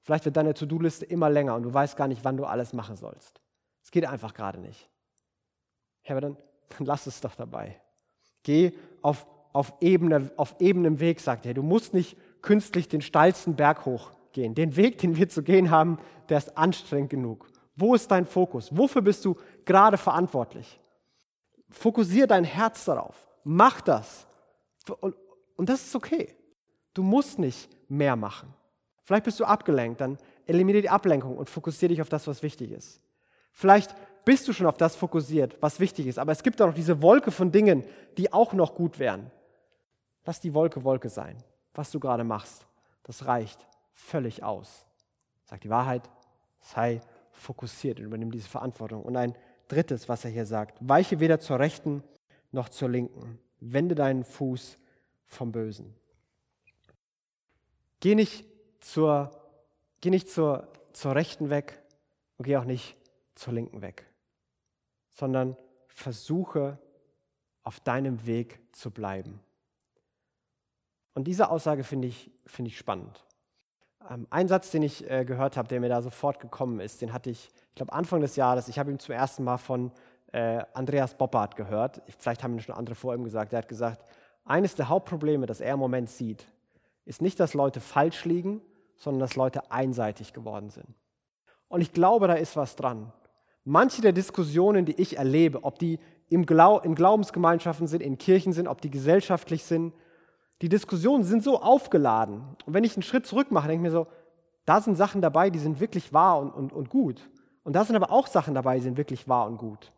Vielleicht 0.03 0.25
wird 0.25 0.37
deine 0.37 0.53
To-Do-Liste 0.53 1.05
immer 1.05 1.29
länger 1.29 1.55
und 1.55 1.63
du 1.63 1.73
weißt 1.73 1.97
gar 1.97 2.07
nicht, 2.07 2.23
wann 2.23 2.37
du 2.37 2.45
alles 2.45 2.73
machen 2.73 2.95
sollst. 2.95 3.41
Es 3.83 3.91
geht 3.91 4.05
einfach 4.05 4.33
gerade 4.33 4.59
nicht. 4.59 4.89
Ja, 6.03 6.11
aber 6.11 6.21
dann, 6.21 6.37
dann 6.69 6.85
lass 6.85 7.07
es 7.07 7.19
doch 7.19 7.35
dabei. 7.35 7.81
Geh 8.43 8.73
auf, 9.01 9.25
auf, 9.53 9.73
Ebene, 9.81 10.31
auf 10.37 10.55
ebenem 10.59 10.99
Weg, 10.99 11.19
sagt 11.19 11.45
er. 11.45 11.53
Du 11.53 11.63
musst 11.63 11.93
nicht 11.93 12.17
künstlich 12.41 12.87
den 12.87 13.01
steilsten 13.01 13.55
Berg 13.55 13.85
hoch 13.85 14.11
gehen. 14.37 14.53
Den 14.53 14.75
Weg, 14.75 14.99
den 14.99 15.17
wir 15.17 15.27
zu 15.27 15.41
gehen 15.41 15.71
haben, 15.71 15.97
der 16.29 16.37
ist 16.37 16.55
anstrengend 16.55 17.09
genug. 17.09 17.49
Wo 17.75 17.95
ist 17.95 18.11
dein 18.11 18.25
Fokus? 18.25 18.69
Wofür 18.75 19.01
bist 19.01 19.25
du 19.25 19.35
gerade 19.65 19.97
verantwortlich? 19.97 20.79
Fokussiere 21.71 22.27
dein 22.27 22.43
Herz 22.43 22.85
darauf. 22.85 23.27
Mach 23.43 23.81
das. 23.81 24.27
Und, 25.01 25.15
und 25.55 25.69
das 25.69 25.85
ist 25.85 25.95
okay. 25.95 26.35
Du 26.93 27.01
musst 27.01 27.39
nicht 27.39 27.67
mehr 27.89 28.15
machen. 28.15 28.53
Vielleicht 29.03 29.23
bist 29.23 29.39
du 29.39 29.45
abgelenkt, 29.45 30.01
dann 30.01 30.19
eliminiere 30.45 30.83
die 30.83 30.89
Ablenkung 30.89 31.35
und 31.35 31.49
fokussiere 31.49 31.89
dich 31.89 32.01
auf 32.01 32.09
das, 32.09 32.27
was 32.27 32.43
wichtig 32.43 32.71
ist. 32.71 33.01
Vielleicht 33.53 33.95
bist 34.23 34.47
du 34.47 34.53
schon 34.53 34.67
auf 34.67 34.77
das 34.77 34.95
fokussiert, 34.95 35.57
was 35.61 35.79
wichtig 35.79 36.05
ist, 36.05 36.19
aber 36.19 36.31
es 36.31 36.43
gibt 36.43 36.61
auch 36.61 36.67
noch 36.67 36.75
diese 36.75 37.01
Wolke 37.01 37.31
von 37.31 37.51
Dingen, 37.51 37.83
die 38.17 38.31
auch 38.31 38.53
noch 38.53 38.75
gut 38.75 38.99
wären. 38.99 39.31
Lass 40.25 40.41
die 40.41 40.53
Wolke 40.53 40.83
Wolke 40.83 41.09
sein. 41.09 41.37
Was 41.73 41.89
du 41.89 41.99
gerade 41.99 42.23
machst, 42.23 42.67
das 43.03 43.25
reicht 43.25 43.67
völlig 43.97 44.43
aus. 44.43 44.85
Sag 45.45 45.61
die 45.61 45.69
Wahrheit, 45.69 46.09
sei 46.59 47.01
fokussiert 47.31 47.99
und 47.99 48.05
übernimm 48.05 48.31
diese 48.31 48.47
Verantwortung. 48.47 49.03
Und 49.03 49.17
ein 49.17 49.35
drittes, 49.67 50.07
was 50.07 50.23
er 50.23 50.31
hier 50.31 50.45
sagt, 50.45 50.77
weiche 50.79 51.19
weder 51.19 51.39
zur 51.39 51.59
rechten 51.59 52.03
noch 52.51 52.69
zur 52.69 52.89
linken. 52.89 53.39
Wende 53.59 53.95
deinen 53.95 54.23
Fuß 54.23 54.77
vom 55.25 55.51
Bösen. 55.51 55.93
Geh 57.99 58.15
nicht 58.15 58.45
zur, 58.79 59.31
geh 59.99 60.09
nicht 60.09 60.29
zur, 60.29 60.71
zur 60.93 61.15
rechten 61.15 61.49
weg 61.49 61.81
und 62.37 62.45
geh 62.45 62.57
auch 62.57 62.65
nicht 62.65 62.95
zur 63.35 63.53
linken 63.53 63.81
weg, 63.81 64.05
sondern 65.11 65.57
versuche 65.87 66.77
auf 67.63 67.79
deinem 67.79 68.25
Weg 68.25 68.59
zu 68.71 68.91
bleiben. 68.91 69.39
Und 71.15 71.25
diese 71.25 71.49
Aussage 71.49 71.83
finde 71.83 72.07
ich, 72.07 72.31
find 72.45 72.67
ich 72.67 72.77
spannend. 72.77 73.26
Ähm, 74.09 74.27
ein 74.29 74.47
Satz, 74.47 74.71
den 74.71 74.83
ich 74.83 75.09
äh, 75.09 75.25
gehört 75.25 75.57
habe, 75.57 75.67
der 75.67 75.79
mir 75.79 75.89
da 75.89 76.01
sofort 76.01 76.39
gekommen 76.39 76.79
ist, 76.79 77.01
den 77.01 77.13
hatte 77.13 77.29
ich, 77.29 77.49
ich 77.69 77.75
glaube, 77.75 77.93
Anfang 77.93 78.21
des 78.21 78.35
Jahres, 78.35 78.67
ich 78.67 78.79
habe 78.79 78.91
ihn 78.91 78.99
zum 78.99 79.15
ersten 79.15 79.43
Mal 79.43 79.57
von 79.57 79.91
äh, 80.31 80.63
Andreas 80.73 81.13
Boppard 81.15 81.55
gehört. 81.55 82.01
Ich, 82.07 82.15
vielleicht 82.15 82.43
haben 82.43 82.53
ihn 82.53 82.61
schon 82.61 82.75
andere 82.75 82.95
vor 82.95 83.13
ihm 83.13 83.23
gesagt. 83.23 83.53
Er 83.53 83.59
hat 83.59 83.67
gesagt, 83.67 84.03
eines 84.45 84.75
der 84.75 84.89
Hauptprobleme, 84.89 85.45
das 85.45 85.61
er 85.61 85.73
im 85.73 85.79
Moment 85.79 86.09
sieht, 86.09 86.45
ist 87.05 87.21
nicht, 87.21 87.39
dass 87.39 87.53
Leute 87.53 87.79
falsch 87.79 88.25
liegen, 88.25 88.61
sondern 88.95 89.19
dass 89.19 89.35
Leute 89.35 89.71
einseitig 89.71 90.33
geworden 90.33 90.69
sind. 90.69 90.87
Und 91.69 91.81
ich 91.81 91.91
glaube, 91.91 92.27
da 92.27 92.33
ist 92.33 92.55
was 92.55 92.75
dran. 92.75 93.11
Manche 93.63 94.01
der 94.01 94.13
Diskussionen, 94.13 94.85
die 94.85 94.99
ich 94.99 95.17
erlebe, 95.17 95.63
ob 95.63 95.79
die 95.79 95.99
im 96.29 96.45
Glau 96.45 96.79
in 96.79 96.95
Glaubensgemeinschaften 96.95 97.87
sind, 97.87 98.01
in 98.01 98.17
Kirchen 98.17 98.53
sind, 98.53 98.67
ob 98.67 98.81
die 98.81 98.89
gesellschaftlich 98.89 99.63
sind, 99.63 99.93
die 100.61 100.69
Diskussionen 100.69 101.23
sind 101.23 101.43
so 101.43 101.61
aufgeladen. 101.61 102.41
Und 102.65 102.73
wenn 102.73 102.83
ich 102.83 102.95
einen 102.95 103.03
Schritt 103.03 103.27
zurück 103.27 103.51
mache, 103.51 103.67
denke 103.67 103.87
ich 103.87 103.91
mir 103.91 103.97
so, 103.97 104.07
da 104.65 104.81
sind 104.81 104.95
Sachen 104.95 105.21
dabei, 105.21 105.49
die 105.49 105.59
sind 105.59 105.79
wirklich 105.79 106.11
wahr 106.11 106.39
und, 106.39 106.51
und, 106.51 106.73
und 106.73 106.89
gut. 106.89 107.29
Und 107.63 107.73
da 107.73 107.85
sind 107.85 107.95
aber 107.95 108.11
auch 108.11 108.27
Sachen 108.27 108.53
dabei, 108.53 108.77
die 108.77 108.83
sind 108.83 108.97
wirklich 108.97 109.27
wahr 109.27 109.47
und 109.47 109.57
gut. 109.57 109.91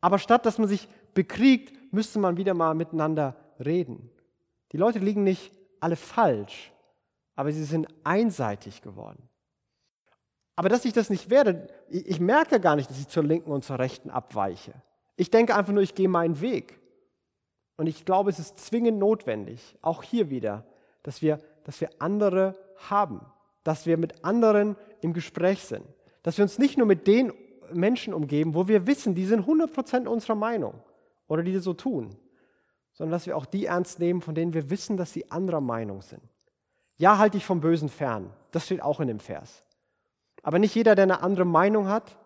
Aber 0.00 0.18
statt 0.18 0.44
dass 0.44 0.58
man 0.58 0.68
sich 0.68 0.88
bekriegt, 1.14 1.92
müsste 1.92 2.18
man 2.18 2.36
wieder 2.36 2.54
mal 2.54 2.74
miteinander 2.74 3.36
reden. 3.64 4.10
Die 4.72 4.76
Leute 4.76 4.98
liegen 4.98 5.22
nicht 5.22 5.52
alle 5.80 5.96
falsch, 5.96 6.72
aber 7.36 7.52
sie 7.52 7.64
sind 7.64 7.86
einseitig 8.04 8.82
geworden. 8.82 9.28
Aber 10.56 10.68
dass 10.68 10.84
ich 10.84 10.92
das 10.92 11.08
nicht 11.10 11.30
werde, 11.30 11.68
ich 11.88 12.20
merke 12.20 12.60
gar 12.60 12.76
nicht, 12.76 12.90
dass 12.90 12.98
ich 12.98 13.08
zur 13.08 13.24
linken 13.24 13.50
und 13.50 13.64
zur 13.64 13.78
rechten 13.78 14.10
abweiche. 14.10 14.74
Ich 15.16 15.30
denke 15.30 15.56
einfach 15.56 15.72
nur, 15.72 15.82
ich 15.82 15.94
gehe 15.94 16.08
meinen 16.08 16.40
Weg. 16.40 16.81
Und 17.76 17.86
ich 17.86 18.04
glaube, 18.04 18.30
es 18.30 18.38
ist 18.38 18.58
zwingend 18.58 18.98
notwendig, 18.98 19.76
auch 19.82 20.02
hier 20.02 20.30
wieder, 20.30 20.64
dass 21.02 21.22
wir, 21.22 21.38
dass 21.64 21.80
wir 21.80 21.90
andere 21.98 22.54
haben, 22.90 23.20
dass 23.64 23.86
wir 23.86 23.96
mit 23.96 24.24
anderen 24.24 24.76
im 25.00 25.12
Gespräch 25.12 25.62
sind, 25.62 25.84
dass 26.22 26.38
wir 26.38 26.44
uns 26.44 26.58
nicht 26.58 26.78
nur 26.78 26.86
mit 26.86 27.06
den 27.06 27.32
Menschen 27.72 28.12
umgeben, 28.12 28.54
wo 28.54 28.68
wir 28.68 28.86
wissen, 28.86 29.14
die 29.14 29.24
sind 29.24 29.46
100% 29.46 30.06
unserer 30.06 30.34
Meinung 30.34 30.74
oder 31.26 31.42
die 31.42 31.52
das 31.52 31.64
so 31.64 31.72
tun, 31.72 32.16
sondern 32.92 33.12
dass 33.12 33.26
wir 33.26 33.36
auch 33.36 33.46
die 33.46 33.66
ernst 33.66 33.98
nehmen, 33.98 34.20
von 34.20 34.34
denen 34.34 34.52
wir 34.52 34.70
wissen, 34.70 34.96
dass 34.96 35.12
sie 35.12 35.30
anderer 35.30 35.60
Meinung 35.60 36.02
sind. 36.02 36.22
Ja, 36.98 37.18
halte 37.18 37.38
ich 37.38 37.44
vom 37.44 37.60
Bösen 37.60 37.88
fern. 37.88 38.30
Das 38.50 38.66
steht 38.66 38.82
auch 38.82 39.00
in 39.00 39.08
dem 39.08 39.18
Vers. 39.18 39.64
Aber 40.42 40.58
nicht 40.58 40.74
jeder, 40.74 40.94
der 40.94 41.04
eine 41.04 41.22
andere 41.22 41.44
Meinung 41.44 41.88
hat, 41.88 42.16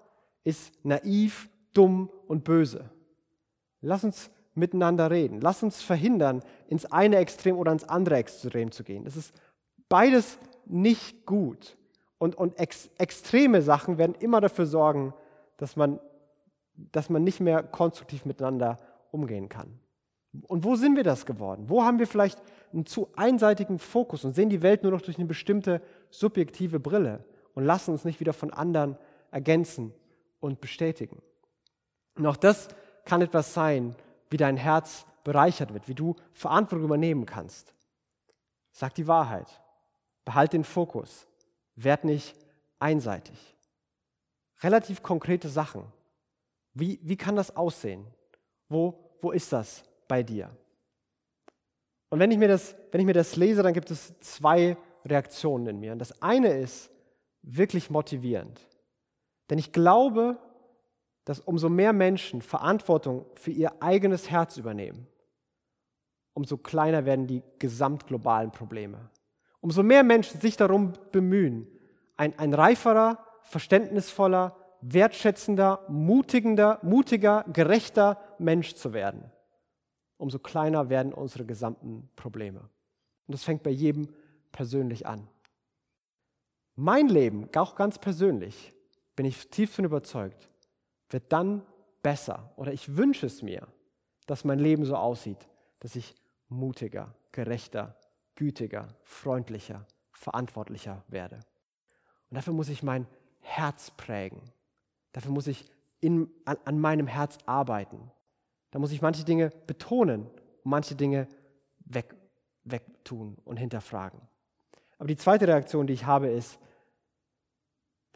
ist 0.42 0.72
naiv, 0.84 1.48
dumm 1.72 2.10
und 2.26 2.44
böse. 2.44 2.90
Lass 3.80 4.04
uns 4.04 4.30
miteinander 4.56 5.10
reden. 5.10 5.40
Lass 5.40 5.62
uns 5.62 5.82
verhindern, 5.82 6.42
ins 6.68 6.86
eine 6.86 7.16
Extrem 7.16 7.56
oder 7.56 7.72
ins 7.72 7.84
andere 7.84 8.16
Extrem 8.16 8.72
zu 8.72 8.84
gehen. 8.84 9.04
Das 9.04 9.16
ist 9.16 9.32
beides 9.88 10.38
nicht 10.64 11.26
gut. 11.26 11.76
Und, 12.18 12.36
und 12.36 12.58
ex, 12.58 12.88
extreme 12.98 13.62
Sachen 13.62 13.98
werden 13.98 14.16
immer 14.18 14.40
dafür 14.40 14.66
sorgen, 14.66 15.12
dass 15.58 15.76
man, 15.76 16.00
dass 16.74 17.10
man 17.10 17.22
nicht 17.22 17.40
mehr 17.40 17.62
konstruktiv 17.62 18.24
miteinander 18.24 18.78
umgehen 19.10 19.48
kann. 19.48 19.78
Und 20.48 20.64
wo 20.64 20.76
sind 20.76 20.96
wir 20.96 21.04
das 21.04 21.26
geworden? 21.26 21.64
Wo 21.68 21.82
haben 21.82 21.98
wir 21.98 22.06
vielleicht 22.06 22.40
einen 22.72 22.86
zu 22.86 23.08
einseitigen 23.16 23.78
Fokus 23.78 24.24
und 24.24 24.34
sehen 24.34 24.50
die 24.50 24.62
Welt 24.62 24.82
nur 24.82 24.92
noch 24.92 25.00
durch 25.00 25.16
eine 25.16 25.26
bestimmte 25.26 25.80
subjektive 26.10 26.80
Brille 26.80 27.24
und 27.54 27.64
lassen 27.64 27.92
uns 27.92 28.04
nicht 28.04 28.20
wieder 28.20 28.32
von 28.32 28.52
anderen 28.52 28.98
ergänzen 29.30 29.92
und 30.40 30.60
bestätigen? 30.60 31.22
Und 32.16 32.26
auch 32.26 32.36
das 32.36 32.68
kann 33.04 33.22
etwas 33.22 33.54
sein, 33.54 33.94
wie 34.30 34.36
dein 34.36 34.56
Herz 34.56 35.06
bereichert 35.24 35.74
wird, 35.74 35.88
wie 35.88 35.94
du 35.94 36.16
Verantwortung 36.32 36.84
übernehmen 36.84 37.26
kannst. 37.26 37.74
Sag 38.72 38.94
die 38.94 39.06
Wahrheit. 39.06 39.48
Behalt 40.24 40.52
den 40.52 40.64
Fokus. 40.64 41.26
Werd 41.74 42.04
nicht 42.04 42.34
einseitig. 42.78 43.56
Relativ 44.62 45.02
konkrete 45.02 45.48
Sachen. 45.48 45.84
Wie, 46.74 47.00
wie 47.02 47.16
kann 47.16 47.36
das 47.36 47.56
aussehen? 47.56 48.06
Wo, 48.68 48.98
wo 49.20 49.30
ist 49.30 49.52
das 49.52 49.82
bei 50.08 50.22
dir? 50.22 50.50
Und 52.08 52.20
wenn 52.20 52.30
ich, 52.30 52.38
mir 52.38 52.48
das, 52.48 52.76
wenn 52.90 53.00
ich 53.00 53.06
mir 53.06 53.12
das 53.12 53.36
lese, 53.36 53.62
dann 53.62 53.74
gibt 53.74 53.90
es 53.90 54.18
zwei 54.20 54.76
Reaktionen 55.04 55.66
in 55.66 55.80
mir. 55.80 55.92
Und 55.92 55.98
das 55.98 56.22
eine 56.22 56.48
ist 56.48 56.90
wirklich 57.42 57.90
motivierend. 57.90 58.60
Denn 59.50 59.58
ich 59.58 59.72
glaube, 59.72 60.38
dass 61.26 61.40
umso 61.40 61.68
mehr 61.68 61.92
Menschen 61.92 62.40
Verantwortung 62.40 63.26
für 63.34 63.50
ihr 63.50 63.82
eigenes 63.82 64.30
Herz 64.30 64.56
übernehmen, 64.56 65.08
umso 66.32 66.56
kleiner 66.56 67.04
werden 67.04 67.26
die 67.26 67.42
gesamtglobalen 67.58 68.52
Probleme. 68.52 69.10
Umso 69.60 69.82
mehr 69.82 70.04
Menschen 70.04 70.40
sich 70.40 70.56
darum 70.56 70.92
bemühen, 71.10 71.66
ein, 72.16 72.38
ein 72.38 72.54
reiferer, 72.54 73.26
verständnisvoller, 73.42 74.56
wertschätzender, 74.82 75.84
mutigender, 75.88 76.78
mutiger, 76.82 77.44
gerechter 77.52 78.20
Mensch 78.38 78.74
zu 78.74 78.92
werden, 78.92 79.32
umso 80.18 80.38
kleiner 80.38 80.88
werden 80.90 81.12
unsere 81.12 81.44
gesamten 81.44 82.08
Probleme. 82.14 82.60
Und 83.26 83.34
das 83.34 83.42
fängt 83.42 83.64
bei 83.64 83.70
jedem 83.70 84.08
persönlich 84.52 85.06
an. 85.06 85.26
Mein 86.76 87.08
Leben, 87.08 87.48
auch 87.56 87.74
ganz 87.74 87.98
persönlich, 87.98 88.72
bin 89.16 89.26
ich 89.26 89.50
tief 89.50 89.74
von 89.74 89.86
überzeugt, 89.86 90.50
wird 91.10 91.32
dann 91.32 91.62
besser. 92.02 92.52
Oder 92.56 92.72
ich 92.72 92.96
wünsche 92.96 93.26
es 93.26 93.42
mir, 93.42 93.66
dass 94.26 94.44
mein 94.44 94.58
Leben 94.58 94.84
so 94.84 94.96
aussieht, 94.96 95.48
dass 95.80 95.96
ich 95.96 96.14
mutiger, 96.48 97.14
gerechter, 97.32 97.96
gütiger, 98.34 98.88
freundlicher, 99.04 99.86
verantwortlicher 100.12 101.04
werde. 101.08 101.36
Und 102.30 102.36
dafür 102.36 102.52
muss 102.52 102.68
ich 102.68 102.82
mein 102.82 103.06
Herz 103.40 103.90
prägen. 103.90 104.40
Dafür 105.12 105.30
muss 105.30 105.46
ich 105.46 105.70
in, 106.00 106.28
an, 106.44 106.56
an 106.64 106.78
meinem 106.78 107.06
Herz 107.06 107.38
arbeiten. 107.46 108.10
Da 108.70 108.78
muss 108.78 108.92
ich 108.92 109.02
manche 109.02 109.24
Dinge 109.24 109.50
betonen 109.66 110.28
manche 110.66 110.94
Dinge 110.94 111.28
weg, 111.86 112.14
wegtun 112.64 113.36
und 113.44 113.56
hinterfragen. 113.56 114.20
Aber 114.98 115.08
die 115.08 115.16
zweite 115.16 115.46
Reaktion, 115.46 115.86
die 115.86 115.92
ich 115.92 116.04
habe, 116.04 116.28
ist, 116.28 116.58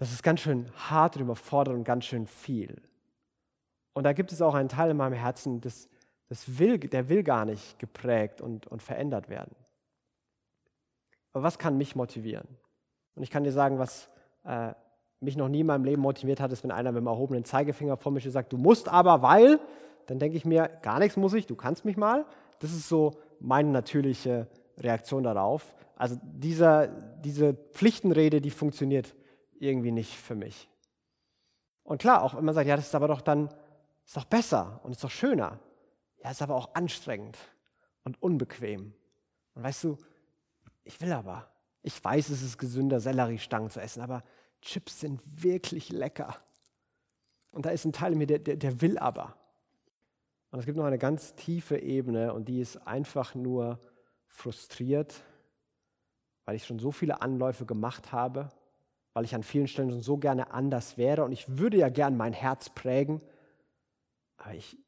das 0.00 0.12
ist 0.12 0.22
ganz 0.22 0.40
schön 0.40 0.66
hart 0.88 1.16
und 1.16 1.22
überfordert 1.22 1.74
und 1.74 1.84
ganz 1.84 2.06
schön 2.06 2.26
viel. 2.26 2.80
Und 3.92 4.04
da 4.04 4.14
gibt 4.14 4.32
es 4.32 4.40
auch 4.40 4.54
einen 4.54 4.70
Teil 4.70 4.90
in 4.90 4.96
meinem 4.96 5.12
Herzen, 5.12 5.60
das, 5.60 5.90
das 6.30 6.58
will, 6.58 6.78
der 6.78 7.10
will 7.10 7.22
gar 7.22 7.44
nicht 7.44 7.78
geprägt 7.78 8.40
und, 8.40 8.66
und 8.66 8.82
verändert 8.82 9.28
werden. 9.28 9.54
Aber 11.34 11.42
was 11.42 11.58
kann 11.58 11.76
mich 11.76 11.96
motivieren? 11.96 12.48
Und 13.14 13.24
ich 13.24 13.30
kann 13.30 13.44
dir 13.44 13.52
sagen, 13.52 13.78
was 13.78 14.08
äh, 14.44 14.72
mich 15.20 15.36
noch 15.36 15.50
nie 15.50 15.60
in 15.60 15.66
meinem 15.66 15.84
Leben 15.84 16.00
motiviert 16.00 16.40
hat, 16.40 16.50
ist, 16.50 16.64
wenn 16.64 16.70
einer 16.70 16.92
mit 16.92 17.02
dem 17.02 17.06
erhobenen 17.06 17.44
Zeigefinger 17.44 17.98
vor 17.98 18.10
mir 18.10 18.20
sagt, 18.22 18.54
du 18.54 18.56
musst 18.56 18.88
aber, 18.88 19.20
weil, 19.20 19.60
dann 20.06 20.18
denke 20.18 20.38
ich 20.38 20.46
mir, 20.46 20.70
gar 20.80 20.98
nichts 20.98 21.18
muss 21.18 21.34
ich, 21.34 21.46
du 21.46 21.56
kannst 21.56 21.84
mich 21.84 21.98
mal. 21.98 22.24
Das 22.60 22.72
ist 22.72 22.88
so 22.88 23.18
meine 23.38 23.68
natürliche 23.68 24.46
Reaktion 24.78 25.24
darauf. 25.24 25.74
Also 25.94 26.16
dieser, 26.22 26.86
diese 26.86 27.52
Pflichtenrede, 27.52 28.40
die 28.40 28.50
funktioniert 28.50 29.14
irgendwie 29.60 29.92
nicht 29.92 30.16
für 30.16 30.34
mich. 30.34 30.68
Und 31.82 32.00
klar, 32.00 32.22
auch 32.22 32.34
wenn 32.34 32.44
man 32.44 32.54
sagt, 32.54 32.66
ja, 32.66 32.76
das 32.76 32.86
ist 32.86 32.94
aber 32.94 33.08
doch 33.08 33.20
dann, 33.20 33.48
ist 34.04 34.16
doch 34.16 34.24
besser 34.24 34.80
und 34.82 34.92
ist 34.92 35.04
doch 35.04 35.10
schöner. 35.10 35.58
Ja, 36.22 36.30
ist 36.30 36.42
aber 36.42 36.54
auch 36.54 36.74
anstrengend 36.74 37.38
und 38.04 38.22
unbequem. 38.22 38.94
Und 39.54 39.62
weißt 39.62 39.84
du, 39.84 39.98
ich 40.84 41.00
will 41.00 41.12
aber. 41.12 41.50
Ich 41.82 42.02
weiß, 42.02 42.28
es 42.30 42.42
ist 42.42 42.58
gesünder, 42.58 43.00
Selleriestangen 43.00 43.70
zu 43.70 43.80
essen, 43.80 44.02
aber 44.02 44.22
Chips 44.60 45.00
sind 45.00 45.20
wirklich 45.42 45.90
lecker. 45.90 46.36
Und 47.52 47.66
da 47.66 47.70
ist 47.70 47.84
ein 47.84 47.92
Teil 47.92 48.12
in 48.12 48.18
mir, 48.18 48.26
der, 48.26 48.38
der, 48.38 48.56
der 48.56 48.80
will 48.80 48.98
aber. 48.98 49.36
Und 50.50 50.58
es 50.58 50.66
gibt 50.66 50.76
noch 50.76 50.84
eine 50.84 50.98
ganz 50.98 51.34
tiefe 51.34 51.78
Ebene 51.78 52.34
und 52.34 52.48
die 52.48 52.60
ist 52.60 52.76
einfach 52.86 53.34
nur 53.34 53.78
frustriert, 54.26 55.22
weil 56.44 56.56
ich 56.56 56.66
schon 56.66 56.78
so 56.78 56.90
viele 56.90 57.22
Anläufe 57.22 57.66
gemacht 57.66 58.12
habe, 58.12 58.48
weil 59.12 59.24
ich 59.24 59.34
an 59.34 59.42
vielen 59.42 59.68
Stellen 59.68 59.90
schon 59.90 60.02
so 60.02 60.18
gerne 60.18 60.52
anders 60.52 60.96
wäre 60.96 61.24
und 61.24 61.32
ich 61.32 61.58
würde 61.58 61.76
ja 61.76 61.88
gern 61.88 62.16
mein 62.16 62.32
Herz 62.32 62.70
prägen, 62.70 63.20
aber 64.36 64.54
ich, 64.54 64.78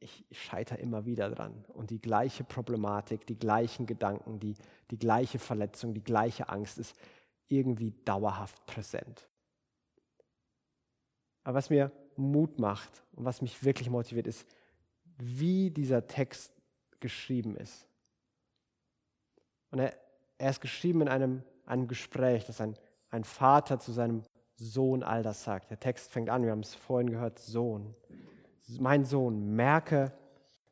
ich, 0.00 0.24
scheitere 0.32 0.78
immer 0.78 1.06
wieder 1.06 1.30
dran. 1.30 1.64
Und 1.68 1.90
die 1.90 2.00
gleiche 2.00 2.44
Problematik, 2.44 3.26
die 3.26 3.38
gleichen 3.38 3.86
Gedanken, 3.86 4.40
die, 4.40 4.54
die 4.90 4.98
gleiche 4.98 5.38
Verletzung, 5.38 5.94
die 5.94 6.04
gleiche 6.04 6.48
Angst 6.48 6.78
ist 6.78 6.94
irgendwie 7.48 7.92
dauerhaft 8.04 8.64
präsent. 8.66 9.28
Aber 11.44 11.56
was 11.56 11.70
mir 11.70 11.90
Mut 12.16 12.58
macht 12.58 13.02
und 13.12 13.24
was 13.24 13.42
mich 13.42 13.64
wirklich 13.64 13.90
motiviert, 13.90 14.26
ist, 14.26 14.46
wie 15.16 15.70
dieser 15.70 16.06
Text 16.06 16.52
geschrieben 17.00 17.56
ist. 17.56 17.86
Und 19.70 19.78
er, 19.78 19.94
er 20.38 20.50
ist 20.50 20.60
geschrieben 20.60 21.02
in 21.02 21.08
einem, 21.08 21.42
einem 21.64 21.88
Gespräch, 21.88 22.44
das 22.44 22.60
ein, 22.60 22.76
ein 23.10 23.24
Vater 23.24 23.78
zu 23.78 23.92
seinem 23.92 24.22
Sohn 24.56 25.02
all 25.02 25.22
das 25.22 25.42
sagt. 25.42 25.70
Der 25.70 25.80
Text 25.80 26.12
fängt 26.12 26.28
an, 26.28 26.44
wir 26.44 26.50
haben 26.50 26.60
es 26.60 26.74
vorhin 26.74 27.10
gehört, 27.10 27.38
Sohn. 27.38 27.94
Mein 28.78 29.04
Sohn, 29.04 29.54
merke 29.54 30.12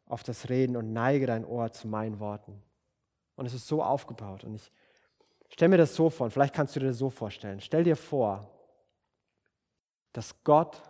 auf 0.06 0.22
das 0.22 0.48
Reden 0.48 0.76
und 0.76 0.92
neige 0.92 1.26
dein 1.26 1.44
Ohr 1.44 1.72
zu 1.72 1.88
meinen 1.88 2.20
Worten. 2.20 2.62
Und 3.34 3.46
es 3.46 3.54
ist 3.54 3.66
so 3.66 3.82
aufgebaut. 3.82 4.44
Und 4.44 4.54
ich 4.54 4.70
stelle 5.48 5.70
mir 5.70 5.78
das 5.78 5.94
so 5.94 6.10
vor, 6.10 6.26
und 6.26 6.30
vielleicht 6.30 6.54
kannst 6.54 6.76
du 6.76 6.80
dir 6.80 6.88
das 6.88 6.98
so 6.98 7.10
vorstellen. 7.10 7.60
Stell 7.60 7.84
dir 7.84 7.96
vor, 7.96 8.50
dass 10.12 10.42
Gott 10.44 10.82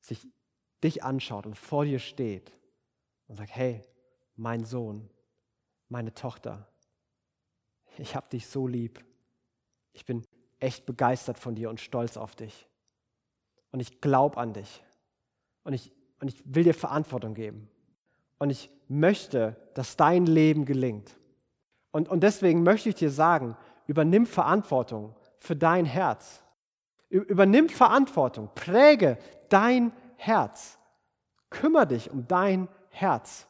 sich 0.00 0.26
dich 0.82 1.02
anschaut 1.02 1.46
und 1.46 1.56
vor 1.56 1.84
dir 1.84 1.98
steht 1.98 2.52
und 3.28 3.36
sagt, 3.36 3.54
hey, 3.54 3.82
mein 4.36 4.64
Sohn, 4.64 5.10
meine 5.88 6.12
Tochter, 6.14 6.68
ich 7.98 8.14
habe 8.14 8.28
dich 8.28 8.46
so 8.46 8.66
lieb. 8.66 9.04
Ich 9.96 10.04
bin 10.04 10.26
echt 10.60 10.84
begeistert 10.84 11.38
von 11.38 11.54
dir 11.54 11.70
und 11.70 11.80
stolz 11.80 12.18
auf 12.18 12.36
dich. 12.36 12.68
Und 13.72 13.80
ich 13.80 14.02
glaube 14.02 14.36
an 14.36 14.52
dich. 14.52 14.84
Und 15.64 15.72
ich, 15.72 15.90
und 16.20 16.28
ich 16.28 16.42
will 16.44 16.64
dir 16.64 16.74
Verantwortung 16.74 17.32
geben. 17.32 17.68
Und 18.38 18.50
ich 18.50 18.70
möchte, 18.88 19.56
dass 19.74 19.96
dein 19.96 20.26
Leben 20.26 20.66
gelingt. 20.66 21.18
Und, 21.92 22.10
und 22.10 22.20
deswegen 22.20 22.62
möchte 22.62 22.90
ich 22.90 22.94
dir 22.94 23.10
sagen, 23.10 23.56
übernimm 23.86 24.26
Verantwortung 24.26 25.16
für 25.38 25.56
dein 25.56 25.86
Herz. 25.86 26.42
Übernimm 27.08 27.70
Verantwortung, 27.70 28.50
präge 28.54 29.16
dein 29.48 29.92
Herz. 30.16 30.78
Kümmer 31.48 31.86
dich 31.86 32.10
um 32.10 32.28
dein 32.28 32.68
Herz. 32.90 33.46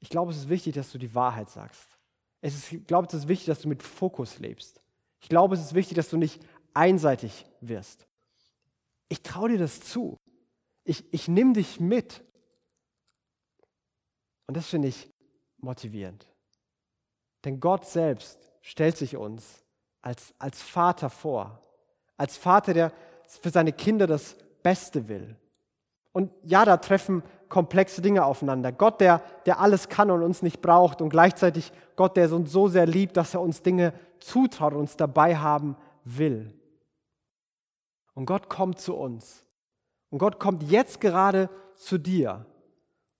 Ich 0.00 0.10
glaube, 0.10 0.32
es 0.32 0.38
ist 0.38 0.48
wichtig, 0.50 0.74
dass 0.74 0.92
du 0.92 0.98
die 0.98 1.14
Wahrheit 1.14 1.48
sagst. 1.48 1.96
Es 2.42 2.54
ist, 2.54 2.72
ich 2.72 2.86
glaube, 2.86 3.08
es 3.08 3.14
ist 3.14 3.28
wichtig, 3.28 3.46
dass 3.46 3.62
du 3.62 3.68
mit 3.68 3.82
Fokus 3.82 4.38
lebst. 4.38 4.82
Ich 5.20 5.28
glaube, 5.28 5.54
es 5.54 5.60
ist 5.60 5.74
wichtig, 5.74 5.96
dass 5.96 6.10
du 6.10 6.16
nicht 6.16 6.40
einseitig 6.74 7.46
wirst. 7.60 8.06
Ich 9.08 9.22
traue 9.22 9.50
dir 9.50 9.58
das 9.58 9.80
zu. 9.80 10.18
Ich, 10.84 11.12
ich 11.12 11.28
nehme 11.28 11.52
dich 11.52 11.80
mit. 11.80 12.22
Und 14.46 14.56
das 14.56 14.68
finde 14.68 14.88
ich 14.88 15.10
motivierend. 15.58 16.26
Denn 17.44 17.60
Gott 17.60 17.86
selbst 17.86 18.38
stellt 18.60 18.96
sich 18.96 19.16
uns 19.16 19.64
als, 20.02 20.34
als 20.38 20.62
Vater 20.62 21.10
vor. 21.10 21.62
Als 22.16 22.36
Vater, 22.36 22.74
der 22.74 22.92
für 23.26 23.50
seine 23.50 23.72
Kinder 23.72 24.06
das 24.06 24.36
Beste 24.62 25.08
will. 25.08 25.36
Und 26.12 26.32
ja, 26.42 26.64
da 26.64 26.76
treffen 26.76 27.22
komplexe 27.48 28.02
Dinge 28.02 28.24
aufeinander. 28.24 28.72
Gott, 28.72 29.00
der, 29.00 29.22
der 29.46 29.60
alles 29.60 29.88
kann 29.88 30.10
und 30.10 30.22
uns 30.22 30.42
nicht 30.42 30.60
braucht 30.60 31.00
und 31.00 31.10
gleichzeitig 31.10 31.72
Gott, 31.96 32.16
der 32.16 32.32
uns 32.32 32.50
so 32.52 32.68
sehr 32.68 32.86
liebt, 32.86 33.16
dass 33.16 33.34
er 33.34 33.40
uns 33.40 33.62
Dinge 33.62 33.92
zutraut 34.20 34.72
und 34.72 34.80
uns 34.80 34.96
dabei 34.96 35.36
haben 35.36 35.76
will. 36.04 36.52
Und 38.14 38.26
Gott 38.26 38.48
kommt 38.48 38.78
zu 38.80 38.96
uns. 38.96 39.44
Und 40.10 40.18
Gott 40.18 40.38
kommt 40.38 40.62
jetzt 40.62 41.00
gerade 41.00 41.50
zu 41.74 41.98
dir 41.98 42.46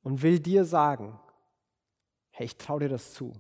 und 0.03 0.23
will 0.23 0.39
dir 0.39 0.65
sagen, 0.65 1.19
hey, 2.31 2.47
ich 2.47 2.57
traue 2.57 2.81
dir 2.81 2.89
das 2.89 3.13
zu. 3.13 3.35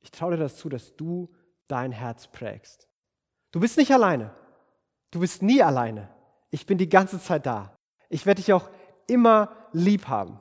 Ich 0.00 0.10
traue 0.10 0.32
dir 0.32 0.42
das 0.42 0.56
zu, 0.56 0.68
dass 0.68 0.96
du 0.96 1.28
dein 1.68 1.92
Herz 1.92 2.26
prägst. 2.28 2.88
Du 3.50 3.60
bist 3.60 3.76
nicht 3.76 3.92
alleine. 3.92 4.34
Du 5.10 5.20
bist 5.20 5.42
nie 5.42 5.62
alleine. 5.62 6.08
Ich 6.50 6.66
bin 6.66 6.78
die 6.78 6.88
ganze 6.88 7.20
Zeit 7.20 7.46
da. 7.46 7.76
Ich 8.08 8.26
werde 8.26 8.40
dich 8.40 8.52
auch 8.52 8.68
immer 9.12 9.50
lieb 9.72 10.08
haben. 10.08 10.38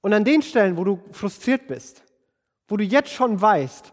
Und 0.00 0.12
an 0.12 0.24
den 0.24 0.42
Stellen, 0.42 0.76
wo 0.76 0.84
du 0.84 1.00
frustriert 1.12 1.66
bist, 1.66 2.02
wo 2.68 2.76
du 2.76 2.84
jetzt 2.84 3.10
schon 3.10 3.40
weißt, 3.40 3.92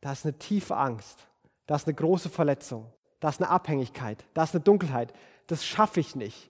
da 0.00 0.12
ist 0.12 0.24
eine 0.24 0.38
tiefe 0.38 0.76
Angst, 0.76 1.26
da 1.66 1.76
ist 1.76 1.86
eine 1.86 1.94
große 1.94 2.28
Verletzung, 2.28 2.92
da 3.20 3.28
ist 3.28 3.40
eine 3.40 3.50
Abhängigkeit, 3.50 4.24
da 4.34 4.44
ist 4.44 4.54
eine 4.54 4.64
Dunkelheit, 4.64 5.12
das 5.46 5.64
schaffe 5.64 6.00
ich 6.00 6.16
nicht. 6.16 6.48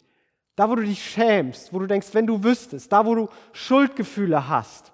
Da, 0.55 0.69
wo 0.69 0.75
du 0.75 0.83
dich 0.83 1.03
schämst, 1.03 1.73
wo 1.73 1.79
du 1.79 1.87
denkst, 1.87 2.09
wenn 2.13 2.27
du 2.27 2.43
wüsstest, 2.43 2.93
da, 2.93 3.07
wo 3.07 3.15
du 3.15 3.29
Schuldgefühle 3.53 4.49
hast, 4.49 4.93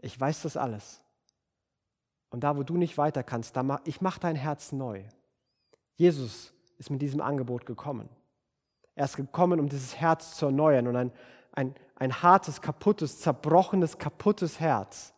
ich 0.00 0.18
weiß 0.18 0.42
das 0.42 0.56
alles. 0.56 1.04
Und 2.30 2.44
da, 2.44 2.56
wo 2.56 2.62
du 2.62 2.76
nicht 2.76 2.98
weiter 2.98 3.22
kannst, 3.22 3.56
da 3.56 3.62
mach, 3.62 3.80
ich 3.84 4.00
mache 4.00 4.20
dein 4.20 4.36
Herz 4.36 4.72
neu. 4.72 5.04
Jesus 5.96 6.52
ist 6.76 6.90
mit 6.90 7.02
diesem 7.02 7.20
Angebot 7.20 7.66
gekommen. 7.66 8.08
Er 8.98 9.04
ist 9.04 9.16
gekommen, 9.16 9.60
um 9.60 9.68
dieses 9.68 9.94
Herz 9.94 10.34
zu 10.34 10.46
erneuern 10.46 10.88
und 10.88 10.96
ein, 10.96 11.12
ein, 11.52 11.72
ein 11.94 12.20
hartes, 12.20 12.60
kaputtes, 12.60 13.20
zerbrochenes, 13.20 13.98
kaputtes 13.98 14.58
Herz 14.58 15.14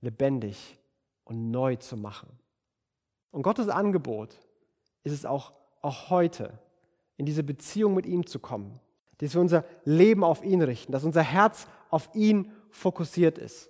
lebendig 0.00 0.78
und 1.24 1.50
neu 1.50 1.74
zu 1.74 1.96
machen. 1.96 2.28
Und 3.32 3.42
Gottes 3.42 3.68
Angebot 3.68 4.38
ist 5.02 5.12
es 5.12 5.26
auch, 5.26 5.52
auch 5.82 6.10
heute, 6.10 6.60
in 7.16 7.26
diese 7.26 7.42
Beziehung 7.42 7.92
mit 7.92 8.06
ihm 8.06 8.24
zu 8.24 8.38
kommen, 8.38 8.78
dass 9.18 9.34
wir 9.34 9.40
unser 9.40 9.64
Leben 9.84 10.22
auf 10.22 10.44
ihn 10.44 10.62
richten, 10.62 10.92
dass 10.92 11.02
unser 11.02 11.22
Herz 11.22 11.66
auf 11.90 12.08
ihn 12.14 12.52
fokussiert 12.70 13.36
ist. 13.36 13.68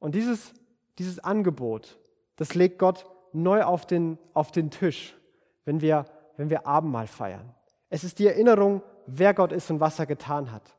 Und 0.00 0.14
dieses, 0.14 0.52
dieses 0.98 1.18
Angebot, 1.18 1.98
das 2.36 2.54
legt 2.54 2.78
Gott 2.78 3.06
neu 3.32 3.62
auf 3.62 3.86
den, 3.86 4.18
auf 4.34 4.52
den 4.52 4.70
Tisch, 4.70 5.16
wenn 5.64 5.80
wir 5.80 6.04
wenn 6.40 6.48
wir 6.48 6.66
Abendmahl 6.66 7.06
feiern. 7.06 7.54
Es 7.90 8.02
ist 8.02 8.18
die 8.18 8.26
Erinnerung, 8.26 8.80
wer 9.04 9.34
Gott 9.34 9.52
ist 9.52 9.70
und 9.70 9.78
was 9.78 9.98
er 9.98 10.06
getan 10.06 10.50
hat. 10.50 10.74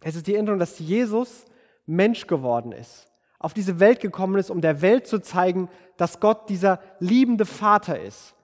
Es 0.00 0.16
ist 0.16 0.26
die 0.26 0.34
Erinnerung, 0.34 0.58
dass 0.58 0.78
Jesus 0.78 1.44
Mensch 1.84 2.26
geworden 2.26 2.72
ist, 2.72 3.06
auf 3.38 3.52
diese 3.52 3.80
Welt 3.80 4.00
gekommen 4.00 4.36
ist, 4.36 4.48
um 4.48 4.62
der 4.62 4.80
Welt 4.80 5.06
zu 5.06 5.18
zeigen, 5.20 5.68
dass 5.98 6.20
Gott 6.20 6.48
dieser 6.48 6.80
liebende 7.00 7.44
Vater 7.44 8.00
ist, 8.00 8.34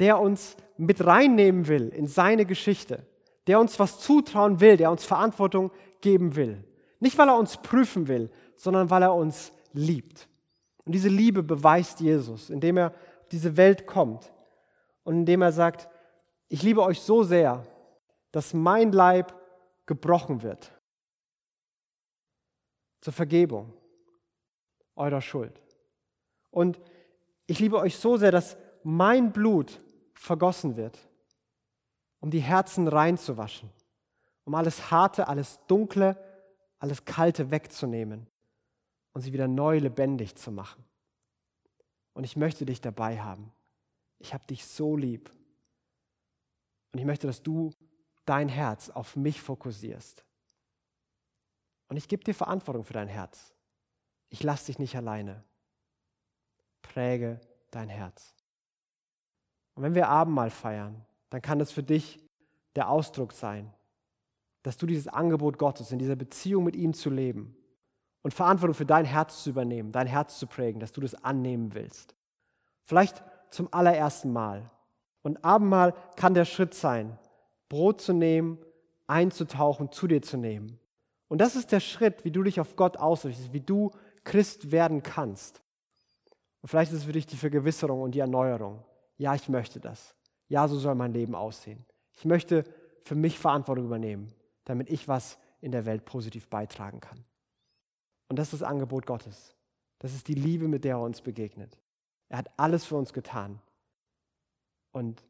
der 0.00 0.18
uns 0.18 0.56
mit 0.76 1.06
reinnehmen 1.06 1.68
will 1.68 1.90
in 1.90 2.08
seine 2.08 2.46
Geschichte, 2.46 3.06
der 3.46 3.60
uns 3.60 3.78
was 3.78 4.00
zutrauen 4.00 4.58
will, 4.58 4.76
der 4.76 4.90
uns 4.90 5.04
Verantwortung 5.04 5.70
geben 6.00 6.34
will. 6.34 6.64
Nicht, 6.98 7.16
weil 7.16 7.28
er 7.28 7.38
uns 7.38 7.58
prüfen 7.58 8.08
will, 8.08 8.28
sondern 8.56 8.90
weil 8.90 9.02
er 9.02 9.14
uns 9.14 9.52
liebt. 9.72 10.26
Und 10.84 10.96
diese 10.96 11.08
Liebe 11.08 11.44
beweist 11.44 12.00
Jesus, 12.00 12.50
indem 12.50 12.76
er 12.76 12.88
auf 12.88 13.28
diese 13.30 13.56
Welt 13.56 13.86
kommt 13.86 14.32
und 15.10 15.16
indem 15.16 15.42
er 15.42 15.50
sagt, 15.50 15.88
ich 16.46 16.62
liebe 16.62 16.84
euch 16.84 17.00
so 17.00 17.24
sehr, 17.24 17.66
dass 18.30 18.54
mein 18.54 18.92
Leib 18.92 19.34
gebrochen 19.84 20.44
wird 20.44 20.70
zur 23.00 23.12
Vergebung 23.12 23.74
eurer 24.94 25.20
Schuld. 25.20 25.60
Und 26.52 26.80
ich 27.48 27.58
liebe 27.58 27.78
euch 27.78 27.96
so 27.96 28.18
sehr, 28.18 28.30
dass 28.30 28.56
mein 28.84 29.32
Blut 29.32 29.80
vergossen 30.14 30.76
wird, 30.76 30.96
um 32.20 32.30
die 32.30 32.38
Herzen 32.38 32.86
reinzuwaschen, 32.86 33.68
um 34.44 34.54
alles 34.54 34.92
Harte, 34.92 35.26
alles 35.26 35.58
Dunkle, 35.66 36.16
alles 36.78 37.04
Kalte 37.04 37.50
wegzunehmen 37.50 38.28
und 39.12 39.22
sie 39.22 39.32
wieder 39.32 39.48
neu 39.48 39.78
lebendig 39.78 40.36
zu 40.36 40.52
machen. 40.52 40.84
Und 42.12 42.22
ich 42.22 42.36
möchte 42.36 42.64
dich 42.64 42.80
dabei 42.80 43.20
haben 43.20 43.52
ich 44.20 44.32
habe 44.32 44.46
dich 44.46 44.64
so 44.64 44.96
lieb. 44.96 45.30
Und 46.92 46.98
ich 46.98 47.04
möchte, 47.04 47.26
dass 47.26 47.42
du 47.42 47.72
dein 48.26 48.48
Herz 48.48 48.90
auf 48.90 49.16
mich 49.16 49.40
fokussierst. 49.40 50.24
Und 51.88 51.96
ich 51.96 52.06
gebe 52.06 52.22
dir 52.22 52.34
Verantwortung 52.34 52.84
für 52.84 52.92
dein 52.92 53.08
Herz. 53.08 53.52
Ich 54.28 54.42
lasse 54.42 54.66
dich 54.66 54.78
nicht 54.78 54.96
alleine. 54.96 55.42
Präge 56.82 57.40
dein 57.72 57.88
Herz. 57.88 58.34
Und 59.74 59.82
wenn 59.82 59.94
wir 59.94 60.08
Abendmahl 60.08 60.50
feiern, 60.50 61.04
dann 61.30 61.42
kann 61.42 61.58
das 61.58 61.72
für 61.72 61.82
dich 61.82 62.20
der 62.76 62.88
Ausdruck 62.88 63.32
sein, 63.32 63.72
dass 64.62 64.76
du 64.76 64.86
dieses 64.86 65.08
Angebot 65.08 65.58
Gottes 65.58 65.90
in 65.90 65.98
dieser 65.98 66.16
Beziehung 66.16 66.64
mit 66.64 66.76
ihm 66.76 66.92
zu 66.92 67.10
leben 67.10 67.56
und 68.22 68.34
Verantwortung 68.34 68.74
für 68.74 68.86
dein 68.86 69.04
Herz 69.04 69.42
zu 69.42 69.50
übernehmen, 69.50 69.92
dein 69.92 70.06
Herz 70.06 70.38
zu 70.38 70.46
prägen, 70.46 70.80
dass 70.80 70.92
du 70.92 71.00
das 71.00 71.14
annehmen 71.14 71.74
willst. 71.74 72.14
Vielleicht 72.82 73.22
zum 73.50 73.72
allerersten 73.72 74.32
Mal. 74.32 74.70
Und 75.22 75.44
Abendmahl 75.44 75.94
kann 76.16 76.34
der 76.34 76.44
Schritt 76.44 76.74
sein, 76.74 77.18
Brot 77.68 78.00
zu 78.00 78.12
nehmen, 78.12 78.58
einzutauchen, 79.06 79.92
zu 79.92 80.06
dir 80.06 80.22
zu 80.22 80.36
nehmen. 80.36 80.78
Und 81.28 81.40
das 81.40 81.56
ist 81.56 81.72
der 81.72 81.80
Schritt, 81.80 82.24
wie 82.24 82.30
du 82.30 82.42
dich 82.42 82.60
auf 82.60 82.76
Gott 82.76 82.96
ausrichtest, 82.96 83.52
wie 83.52 83.60
du 83.60 83.90
Christ 84.24 84.72
werden 84.72 85.02
kannst. 85.02 85.62
Und 86.62 86.68
vielleicht 86.68 86.92
ist 86.92 86.98
es 86.98 87.04
für 87.04 87.12
dich 87.12 87.26
die 87.26 87.36
Vergewisserung 87.36 88.02
und 88.02 88.14
die 88.14 88.20
Erneuerung. 88.20 88.84
Ja, 89.16 89.34
ich 89.34 89.48
möchte 89.48 89.80
das. 89.80 90.14
Ja, 90.48 90.66
so 90.66 90.78
soll 90.78 90.94
mein 90.94 91.12
Leben 91.12 91.34
aussehen. 91.34 91.84
Ich 92.14 92.24
möchte 92.24 92.64
für 93.04 93.14
mich 93.14 93.38
Verantwortung 93.38 93.86
übernehmen, 93.86 94.32
damit 94.64 94.90
ich 94.90 95.08
was 95.08 95.38
in 95.60 95.72
der 95.72 95.86
Welt 95.86 96.04
positiv 96.04 96.48
beitragen 96.48 97.00
kann. 97.00 97.24
Und 98.28 98.38
das 98.38 98.52
ist 98.52 98.62
das 98.62 98.68
Angebot 98.68 99.06
Gottes. 99.06 99.54
Das 99.98 100.14
ist 100.14 100.28
die 100.28 100.34
Liebe, 100.34 100.68
mit 100.68 100.84
der 100.84 100.96
er 100.96 101.00
uns 101.00 101.20
begegnet. 101.20 101.78
Er 102.30 102.38
hat 102.38 102.50
alles 102.56 102.86
für 102.86 102.96
uns 102.96 103.12
getan. 103.12 103.60
Und 104.92 105.22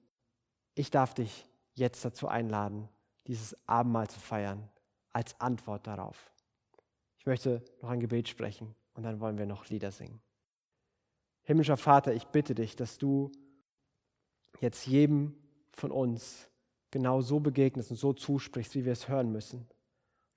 ich 0.74 0.90
darf 0.90 1.14
dich 1.14 1.48
jetzt 1.74 2.04
dazu 2.04 2.28
einladen, 2.28 2.88
dieses 3.26 3.56
Abendmahl 3.66 4.08
zu 4.08 4.20
feiern, 4.20 4.70
als 5.12 5.40
Antwort 5.40 5.86
darauf. 5.86 6.30
Ich 7.18 7.26
möchte 7.26 7.64
noch 7.82 7.90
ein 7.90 8.00
Gebet 8.00 8.28
sprechen 8.28 8.74
und 8.94 9.02
dann 9.02 9.18
wollen 9.18 9.38
wir 9.38 9.46
noch 9.46 9.68
Lieder 9.68 9.90
singen. 9.90 10.20
Himmlischer 11.42 11.76
Vater, 11.76 12.14
ich 12.14 12.26
bitte 12.28 12.54
dich, 12.54 12.76
dass 12.76 12.98
du 12.98 13.32
jetzt 14.60 14.86
jedem 14.86 15.34
von 15.72 15.90
uns 15.90 16.48
genau 16.90 17.20
so 17.20 17.40
begegnest 17.40 17.90
und 17.90 17.96
so 17.96 18.12
zusprichst, 18.12 18.74
wie 18.74 18.84
wir 18.84 18.92
es 18.92 19.08
hören 19.08 19.32
müssen. 19.32 19.66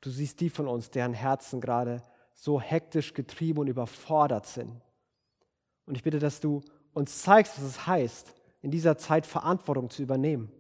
Du 0.02 0.10
siehst 0.10 0.40
die 0.40 0.50
von 0.50 0.68
uns, 0.68 0.92
deren 0.92 1.14
Herzen 1.14 1.62
gerade 1.62 2.04
so 2.34 2.60
hektisch 2.60 3.14
getrieben 3.14 3.60
und 3.60 3.68
überfordert 3.68 4.46
sind. 4.46 4.82
Und 5.86 5.96
ich 5.96 6.04
bitte, 6.04 6.20
dass 6.20 6.40
du 6.40 6.62
uns 6.94 7.22
zeigst, 7.22 7.58
was 7.58 7.64
es 7.64 7.88
heißt, 7.88 8.34
in 8.62 8.72
dieser 8.72 8.98
Zeit 8.98 9.26
Verantwortung 9.26 9.90
zu 9.90 10.02
übernehmen. 10.02 10.52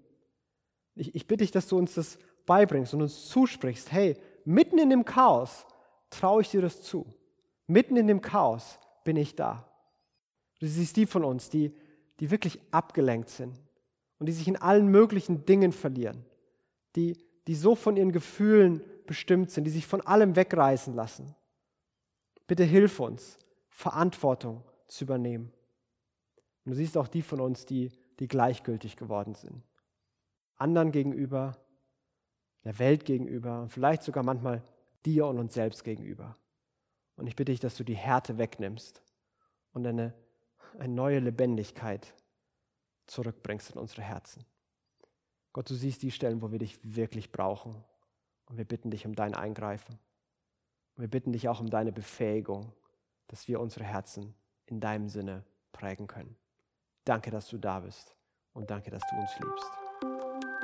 Ich, 0.95 1.15
ich 1.15 1.27
bitte 1.27 1.43
dich, 1.43 1.51
dass 1.51 1.67
du 1.67 1.77
uns 1.77 1.93
das 1.95 2.17
beibringst 2.45 2.93
und 2.93 3.01
uns 3.01 3.27
zusprichst, 3.29 3.91
hey, 3.91 4.17
mitten 4.45 4.77
in 4.77 4.89
dem 4.89 5.05
Chaos 5.05 5.65
traue 6.09 6.41
ich 6.41 6.49
dir 6.49 6.61
das 6.61 6.81
zu. 6.83 7.05
Mitten 7.67 7.95
in 7.95 8.07
dem 8.07 8.21
Chaos 8.21 8.77
bin 9.03 9.15
ich 9.15 9.35
da. 9.35 9.67
Du 10.59 10.67
siehst 10.67 10.97
die 10.97 11.05
von 11.05 11.23
uns, 11.23 11.49
die, 11.49 11.73
die 12.19 12.29
wirklich 12.29 12.59
abgelenkt 12.71 13.29
sind 13.29 13.59
und 14.19 14.27
die 14.27 14.33
sich 14.33 14.47
in 14.47 14.57
allen 14.57 14.87
möglichen 14.87 15.45
Dingen 15.45 15.71
verlieren, 15.71 16.25
die, 16.95 17.17
die 17.47 17.55
so 17.55 17.75
von 17.75 17.97
ihren 17.97 18.11
Gefühlen 18.11 18.81
bestimmt 19.07 19.51
sind, 19.51 19.63
die 19.63 19.71
sich 19.71 19.87
von 19.87 20.01
allem 20.01 20.35
wegreißen 20.35 20.93
lassen. 20.93 21.35
Bitte 22.47 22.63
hilf 22.63 22.99
uns, 22.99 23.39
Verantwortung 23.69 24.63
zu 24.93 25.05
übernehmen. 25.05 25.51
Und 26.65 26.71
du 26.71 26.75
siehst 26.75 26.97
auch 26.97 27.07
die 27.07 27.21
von 27.21 27.41
uns, 27.41 27.65
die, 27.65 27.91
die 28.19 28.27
gleichgültig 28.27 28.95
geworden 28.95 29.35
sind. 29.35 29.63
Anderen 30.55 30.91
gegenüber, 30.91 31.57
der 32.63 32.79
Welt 32.79 33.05
gegenüber 33.05 33.63
und 33.63 33.69
vielleicht 33.69 34.03
sogar 34.03 34.23
manchmal 34.23 34.63
dir 35.05 35.25
und 35.27 35.39
uns 35.39 35.53
selbst 35.53 35.83
gegenüber. 35.83 36.37
Und 37.15 37.27
ich 37.27 37.35
bitte 37.35 37.51
dich, 37.51 37.59
dass 37.59 37.75
du 37.75 37.83
die 37.83 37.95
Härte 37.95 38.37
wegnimmst 38.37 39.03
und 39.73 39.85
eine, 39.85 40.13
eine 40.77 40.93
neue 40.93 41.19
Lebendigkeit 41.19 42.13
zurückbringst 43.07 43.71
in 43.71 43.79
unsere 43.79 44.03
Herzen. 44.03 44.45
Gott, 45.51 45.69
du 45.69 45.75
siehst 45.75 46.01
die 46.01 46.11
Stellen, 46.11 46.41
wo 46.41 46.51
wir 46.51 46.59
dich 46.59 46.95
wirklich 46.95 47.31
brauchen. 47.31 47.83
Und 48.45 48.57
wir 48.57 48.65
bitten 48.65 48.91
dich 48.91 49.05
um 49.05 49.15
dein 49.15 49.35
Eingreifen. 49.35 49.99
Und 50.95 51.01
wir 51.01 51.07
bitten 51.07 51.31
dich 51.31 51.49
auch 51.49 51.59
um 51.59 51.69
deine 51.69 51.91
Befähigung, 51.91 52.71
dass 53.27 53.47
wir 53.47 53.59
unsere 53.59 53.83
Herzen 53.83 54.33
in 54.65 54.79
deinem 54.79 55.09
Sinne 55.09 55.43
prägen 55.71 56.07
können. 56.07 56.35
Danke, 57.05 57.31
dass 57.31 57.47
du 57.49 57.57
da 57.57 57.79
bist 57.79 58.15
und 58.53 58.69
danke, 58.69 58.91
dass 58.91 59.01
du 59.09 59.15
uns 59.15 59.31
liebst. 59.39 59.71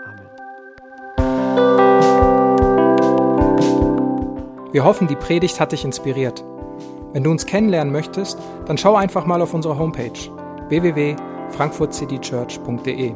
Amen. 0.06 0.30
Wir 4.72 4.84
hoffen, 4.84 5.08
die 5.08 5.16
Predigt 5.16 5.60
hat 5.60 5.72
dich 5.72 5.84
inspiriert. 5.84 6.44
Wenn 7.12 7.24
du 7.24 7.32
uns 7.32 7.48
kennenlernen 7.48 7.92
möchtest, 7.92 8.38
dann 8.68 8.78
schau 8.78 8.94
einfach 8.96 9.26
mal 9.26 9.42
auf 9.42 9.56
unsere 9.56 9.80
Homepage 9.80 10.12
www.frankfurtcitychurch.de 10.70 13.16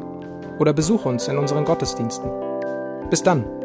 oder 0.60 0.74
besuch 0.74 1.06
uns 1.06 1.28
in 1.28 1.38
unseren 1.38 1.63
Gottesdiensten. 1.63 2.32
Bis 3.10 3.22
dann! 3.22 3.62